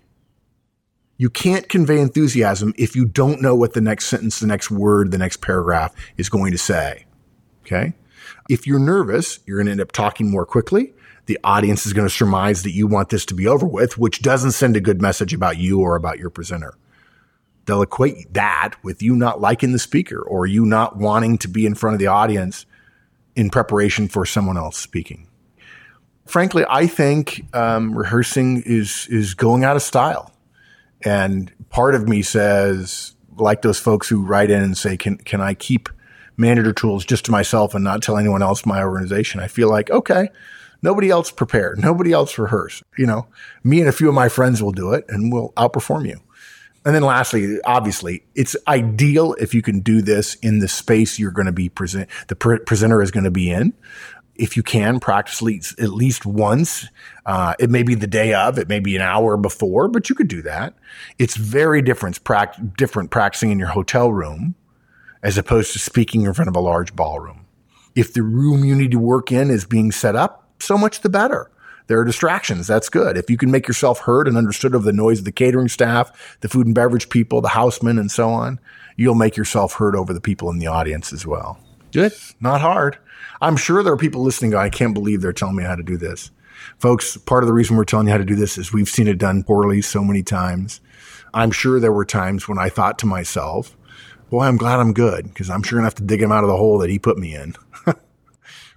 You 1.18 1.30
can't 1.30 1.68
convey 1.68 2.00
enthusiasm 2.00 2.74
if 2.76 2.94
you 2.94 3.06
don't 3.06 3.40
know 3.40 3.54
what 3.54 3.72
the 3.72 3.80
next 3.80 4.06
sentence, 4.06 4.40
the 4.40 4.46
next 4.46 4.70
word, 4.70 5.12
the 5.12 5.18
next 5.18 5.40
paragraph 5.40 5.94
is 6.16 6.28
going 6.28 6.52
to 6.52 6.58
say. 6.58 7.06
Okay. 7.62 7.94
If 8.50 8.66
you're 8.66 8.78
nervous, 8.78 9.40
you're 9.46 9.58
going 9.58 9.66
to 9.66 9.72
end 9.72 9.80
up 9.80 9.92
talking 9.92 10.30
more 10.30 10.44
quickly. 10.44 10.92
The 11.26 11.38
audience 11.42 11.86
is 11.86 11.92
going 11.92 12.08
to 12.08 12.14
surmise 12.14 12.62
that 12.62 12.72
you 12.72 12.86
want 12.86 13.10
this 13.10 13.26
to 13.26 13.34
be 13.34 13.46
over 13.46 13.66
with, 13.66 13.98
which 13.98 14.22
doesn't 14.22 14.52
send 14.52 14.76
a 14.76 14.80
good 14.80 15.02
message 15.02 15.34
about 15.34 15.58
you 15.58 15.80
or 15.80 15.96
about 15.96 16.18
your 16.18 16.30
presenter. 16.30 16.76
They'll 17.66 17.82
equate 17.82 18.32
that 18.32 18.74
with 18.82 19.02
you 19.02 19.16
not 19.16 19.40
liking 19.40 19.72
the 19.72 19.78
speaker 19.80 20.22
or 20.22 20.46
you 20.46 20.64
not 20.64 20.96
wanting 20.96 21.36
to 21.38 21.48
be 21.48 21.66
in 21.66 21.74
front 21.74 21.94
of 21.94 22.00
the 22.00 22.06
audience 22.06 22.64
in 23.34 23.50
preparation 23.50 24.08
for 24.08 24.24
someone 24.24 24.56
else 24.56 24.76
speaking. 24.76 25.28
Frankly, 26.26 26.64
I 26.68 26.86
think 26.86 27.44
um, 27.54 27.96
rehearsing 27.96 28.62
is 28.66 29.06
is 29.10 29.34
going 29.34 29.64
out 29.64 29.76
of 29.76 29.82
style, 29.82 30.32
and 31.04 31.52
part 31.70 31.94
of 31.94 32.08
me 32.08 32.22
says, 32.22 33.14
like 33.36 33.62
those 33.62 33.78
folks 33.78 34.08
who 34.08 34.24
write 34.24 34.50
in 34.50 34.62
and 34.62 34.76
say, 34.76 34.96
"Can 34.96 35.18
can 35.18 35.40
I 35.40 35.54
keep 35.54 35.88
manager 36.36 36.72
tools 36.72 37.04
just 37.04 37.24
to 37.26 37.30
myself 37.30 37.74
and 37.74 37.84
not 37.84 38.02
tell 38.02 38.16
anyone 38.16 38.42
else 38.42 38.66
my 38.66 38.82
organization?" 38.82 39.40
I 39.40 39.46
feel 39.46 39.68
like 39.68 39.90
okay, 39.90 40.30
nobody 40.82 41.10
else 41.10 41.30
prepared, 41.30 41.78
nobody 41.78 42.12
else 42.12 42.38
rehearsed. 42.38 42.82
You 42.96 43.06
know, 43.06 43.26
me 43.64 43.80
and 43.80 43.88
a 43.88 43.92
few 43.92 44.08
of 44.08 44.14
my 44.14 44.28
friends 44.28 44.62
will 44.62 44.72
do 44.72 44.92
it, 44.92 45.04
and 45.08 45.32
we'll 45.32 45.52
outperform 45.56 46.06
you. 46.06 46.20
And 46.86 46.94
then 46.94 47.02
lastly, 47.02 47.58
obviously, 47.64 48.22
it's 48.36 48.56
ideal 48.68 49.34
if 49.40 49.52
you 49.54 49.60
can 49.60 49.80
do 49.80 50.00
this 50.02 50.36
in 50.36 50.60
the 50.60 50.68
space 50.68 51.18
you're 51.18 51.32
going 51.32 51.46
to 51.46 51.52
be 51.52 51.68
present, 51.68 52.08
the 52.28 52.36
pre- 52.36 52.60
presenter 52.60 53.02
is 53.02 53.10
going 53.10 53.24
to 53.24 53.30
be 53.32 53.50
in. 53.50 53.72
If 54.36 54.56
you 54.56 54.62
can 54.62 55.00
practice 55.00 55.42
at 55.80 55.88
least 55.88 56.26
once, 56.26 56.86
uh, 57.24 57.54
it 57.58 57.70
may 57.70 57.82
be 57.82 57.96
the 57.96 58.06
day 58.06 58.34
of, 58.34 58.56
it 58.56 58.68
may 58.68 58.78
be 58.78 58.94
an 58.94 59.02
hour 59.02 59.36
before, 59.36 59.88
but 59.88 60.08
you 60.08 60.14
could 60.14 60.28
do 60.28 60.42
that. 60.42 60.74
It's 61.18 61.36
very 61.36 61.82
different, 61.82 62.20
different 62.76 63.10
practicing 63.10 63.50
in 63.50 63.58
your 63.58 63.68
hotel 63.68 64.12
room 64.12 64.54
as 65.24 65.36
opposed 65.36 65.72
to 65.72 65.80
speaking 65.80 66.22
in 66.22 66.34
front 66.34 66.48
of 66.48 66.54
a 66.54 66.60
large 66.60 66.94
ballroom. 66.94 67.46
If 67.96 68.12
the 68.12 68.22
room 68.22 68.64
you 68.64 68.76
need 68.76 68.92
to 68.92 68.98
work 68.98 69.32
in 69.32 69.50
is 69.50 69.64
being 69.64 69.90
set 69.90 70.14
up, 70.14 70.45
so 70.58 70.78
much 70.78 71.00
the 71.00 71.08
better 71.08 71.50
there 71.86 72.00
are 72.00 72.04
distractions. 72.04 72.66
That's 72.66 72.88
good. 72.88 73.16
If 73.16 73.30
you 73.30 73.36
can 73.36 73.50
make 73.50 73.68
yourself 73.68 74.00
heard 74.00 74.26
and 74.26 74.36
understood 74.36 74.74
of 74.74 74.84
the 74.84 74.92
noise 74.92 75.20
of 75.20 75.24
the 75.24 75.32
catering 75.32 75.68
staff, 75.68 76.36
the 76.40 76.48
food 76.48 76.66
and 76.66 76.74
beverage 76.74 77.08
people, 77.08 77.40
the 77.40 77.48
housemen, 77.48 77.98
and 77.98 78.10
so 78.10 78.30
on, 78.30 78.58
you'll 78.96 79.14
make 79.14 79.36
yourself 79.36 79.74
heard 79.74 79.94
over 79.94 80.12
the 80.12 80.20
people 80.20 80.50
in 80.50 80.58
the 80.58 80.66
audience 80.66 81.12
as 81.12 81.26
well. 81.26 81.58
Good. 81.92 82.12
Not 82.40 82.60
hard. 82.60 82.98
I'm 83.40 83.56
sure 83.56 83.82
there 83.82 83.92
are 83.92 83.98
people 83.98 84.22
listening 84.22 84.50
going, 84.52 84.66
I 84.66 84.70
can't 84.70 84.94
believe 84.94 85.20
they're 85.20 85.32
telling 85.32 85.56
me 85.56 85.64
how 85.64 85.76
to 85.76 85.82
do 85.82 85.96
this. 85.96 86.30
Folks, 86.78 87.16
part 87.16 87.44
of 87.44 87.46
the 87.46 87.54
reason 87.54 87.76
we're 87.76 87.84
telling 87.84 88.06
you 88.06 88.12
how 88.12 88.18
to 88.18 88.24
do 88.24 88.34
this 88.34 88.58
is 88.58 88.72
we've 88.72 88.88
seen 88.88 89.08
it 89.08 89.18
done 89.18 89.44
poorly 89.44 89.82
so 89.82 90.02
many 90.02 90.22
times. 90.22 90.80
I'm 91.34 91.50
sure 91.50 91.78
there 91.78 91.92
were 91.92 92.04
times 92.04 92.48
when 92.48 92.58
I 92.58 92.70
thought 92.70 92.98
to 93.00 93.06
myself, 93.06 93.76
boy, 94.30 94.44
I'm 94.44 94.56
glad 94.56 94.80
I'm 94.80 94.92
good 94.92 95.24
because 95.24 95.50
I'm 95.50 95.62
sure 95.62 95.76
going 95.76 95.84
to 95.84 95.86
have 95.86 95.94
to 95.96 96.02
dig 96.02 96.22
him 96.22 96.32
out 96.32 96.44
of 96.44 96.48
the 96.48 96.56
hole 96.56 96.78
that 96.78 96.90
he 96.90 96.98
put 96.98 97.18
me 97.18 97.34
in. 97.34 97.54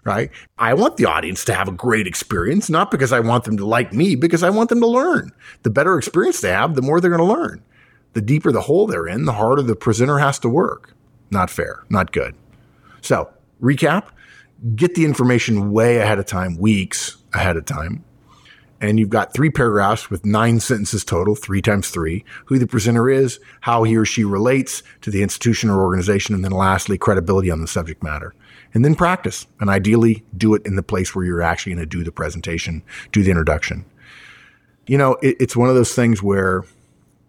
Right? 0.04 0.32
I 0.58 0.74
want 0.74 0.98
the 0.98 1.06
audience 1.06 1.46
to 1.46 1.54
have 1.54 1.68
a 1.68 1.74
great 1.74 2.08
experience, 2.08 2.70
not 2.70 2.92
because 2.92 3.12
I 3.12 3.20
want 3.20 3.44
them 3.44 3.58
to 3.58 3.66
like 3.66 3.94
me, 3.94 4.16
because 4.16 4.44
I 4.44 4.50
want 4.50 4.70
them 4.70 4.80
to 4.82 4.88
learn. 4.88 5.32
The 5.64 5.70
better 5.70 5.98
experience 5.98 6.42
they 6.42 6.52
have, 6.52 6.76
the 6.76 6.82
more 6.82 7.00
they're 7.00 7.16
going 7.16 7.20
to 7.20 7.42
learn. 7.42 7.64
The 8.14 8.22
deeper 8.22 8.52
the 8.52 8.62
hole 8.62 8.88
they're 8.88 9.08
in, 9.08 9.26
the 9.26 9.34
harder 9.34 9.62
the 9.62 9.76
presenter 9.76 10.20
has 10.20 10.40
to 10.40 10.50
work. 10.50 10.96
Not 11.32 11.50
fair, 11.50 11.84
not 11.90 12.12
good. 12.12 12.36
So, 13.02 13.30
recap 13.62 14.08
get 14.76 14.96
the 14.96 15.06
information 15.06 15.72
way 15.72 15.98
ahead 15.98 16.20
of 16.20 16.26
time, 16.26 16.58
weeks 16.58 17.18
ahead 17.34 17.58
of 17.58 17.66
time. 17.66 18.04
And 18.82 18.98
you've 18.98 19.10
got 19.10 19.34
three 19.34 19.50
paragraphs 19.50 20.10
with 20.10 20.26
nine 20.26 20.60
sentences 20.62 21.04
total, 21.04 21.36
three 21.36 21.62
times 21.62 21.90
three, 21.90 22.24
who 22.46 22.58
the 22.58 22.68
presenter 22.68 23.10
is, 23.10 23.40
how 23.62 23.84
he 23.84 23.98
or 23.98 24.06
she 24.06 24.24
relates 24.24 24.84
to 25.02 25.12
the 25.12 25.22
institution 25.22 25.70
or 25.70 25.82
organization, 25.82 26.34
and 26.34 26.46
then 26.46 26.52
lastly, 26.52 26.98
credibility 26.98 27.52
on 27.52 27.60
the 27.60 27.68
subject 27.68 28.02
matter 28.04 28.34
and 28.74 28.86
then 28.86 28.96
practice. 28.96 29.48
And 29.60 29.70
ideally, 29.70 30.24
do 30.36 30.54
it 30.54 30.66
in 30.66 30.76
the 30.76 30.84
place 30.84 31.16
where 31.16 31.26
you're 31.26 31.42
actually 31.42 31.74
going 31.74 31.90
to 31.90 31.98
do 31.98 32.04
the 32.04 32.12
presentation, 32.12 32.84
do 33.12 33.24
the 33.24 33.32
introduction. 33.32 33.86
You 34.88 34.98
know, 34.98 35.14
it, 35.22 35.38
it's 35.40 35.56
one 35.56 35.70
of 35.70 35.76
those 35.76 35.94
things 35.94 36.24
where 36.24 36.66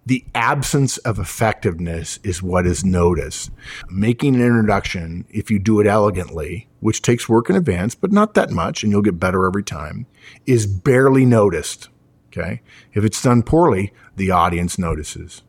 the 0.06 0.24
absence 0.34 0.98
of 0.98 1.18
effectiveness 1.18 2.18
is 2.22 2.42
what 2.42 2.66
is 2.66 2.84
noticed. 2.84 3.50
Making 3.90 4.34
an 4.34 4.42
introduction, 4.42 5.26
if 5.30 5.50
you 5.50 5.58
do 5.58 5.78
it 5.80 5.86
elegantly, 5.86 6.68
which 6.80 7.02
takes 7.02 7.28
work 7.28 7.50
in 7.50 7.56
advance, 7.56 7.94
but 7.94 8.10
not 8.10 8.34
that 8.34 8.50
much, 8.50 8.82
and 8.82 8.90
you'll 8.90 9.02
get 9.02 9.20
better 9.20 9.46
every 9.46 9.62
time, 9.62 10.06
is 10.46 10.66
barely 10.66 11.24
noticed. 11.24 11.88
Okay. 12.28 12.62
If 12.92 13.04
it's 13.04 13.22
done 13.22 13.42
poorly, 13.42 13.92
the 14.16 14.30
audience 14.30 14.78
notices. 14.78 15.42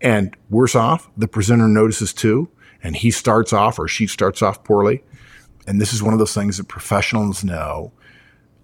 And 0.00 0.36
worse 0.50 0.74
off, 0.74 1.10
the 1.16 1.28
presenter 1.28 1.68
notices 1.68 2.12
too, 2.12 2.48
and 2.82 2.96
he 2.96 3.10
starts 3.10 3.52
off 3.52 3.78
or 3.78 3.88
she 3.88 4.06
starts 4.06 4.42
off 4.42 4.62
poorly. 4.62 5.02
And 5.66 5.80
this 5.80 5.92
is 5.92 6.02
one 6.02 6.12
of 6.12 6.18
those 6.18 6.34
things 6.34 6.58
that 6.58 6.68
professionals 6.68 7.42
know. 7.44 7.92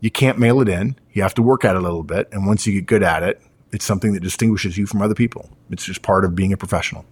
You 0.00 0.10
can't 0.10 0.38
mail 0.38 0.60
it 0.60 0.68
in. 0.68 0.96
You 1.12 1.22
have 1.22 1.34
to 1.34 1.42
work 1.42 1.64
at 1.64 1.74
it 1.74 1.78
a 1.78 1.82
little 1.82 2.02
bit. 2.02 2.28
And 2.32 2.46
once 2.46 2.66
you 2.66 2.72
get 2.74 2.86
good 2.86 3.02
at 3.02 3.22
it, 3.22 3.40
it's 3.72 3.84
something 3.84 4.12
that 4.12 4.20
distinguishes 4.20 4.76
you 4.76 4.86
from 4.86 5.02
other 5.02 5.14
people. 5.14 5.50
It's 5.70 5.84
just 5.84 6.02
part 6.02 6.24
of 6.24 6.34
being 6.34 6.52
a 6.52 6.56
professional. 6.56 7.04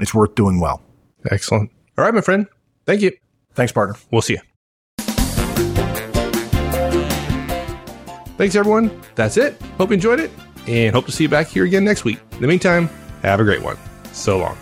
It's 0.00 0.14
worth 0.14 0.34
doing 0.34 0.60
well. 0.60 0.82
Excellent. 1.30 1.70
All 1.98 2.04
right, 2.04 2.14
my 2.14 2.20
friend. 2.20 2.46
Thank 2.84 3.00
you. 3.02 3.12
Thanks, 3.54 3.72
partner. 3.72 3.96
We'll 4.10 4.22
see 4.22 4.34
you. 4.34 4.40
Thanks, 8.36 8.54
everyone. 8.54 8.90
That's 9.14 9.38
it. 9.38 9.60
Hope 9.78 9.88
you 9.88 9.94
enjoyed 9.94 10.20
it 10.20 10.30
and 10.66 10.94
hope 10.94 11.06
to 11.06 11.12
see 11.12 11.24
you 11.24 11.28
back 11.28 11.48
here 11.48 11.64
again 11.64 11.84
next 11.84 12.04
week. 12.04 12.20
In 12.32 12.40
the 12.40 12.48
meantime, 12.48 12.88
have 13.22 13.40
a 13.40 13.44
great 13.44 13.62
one. 13.62 13.78
So 14.12 14.38
long. 14.38 14.58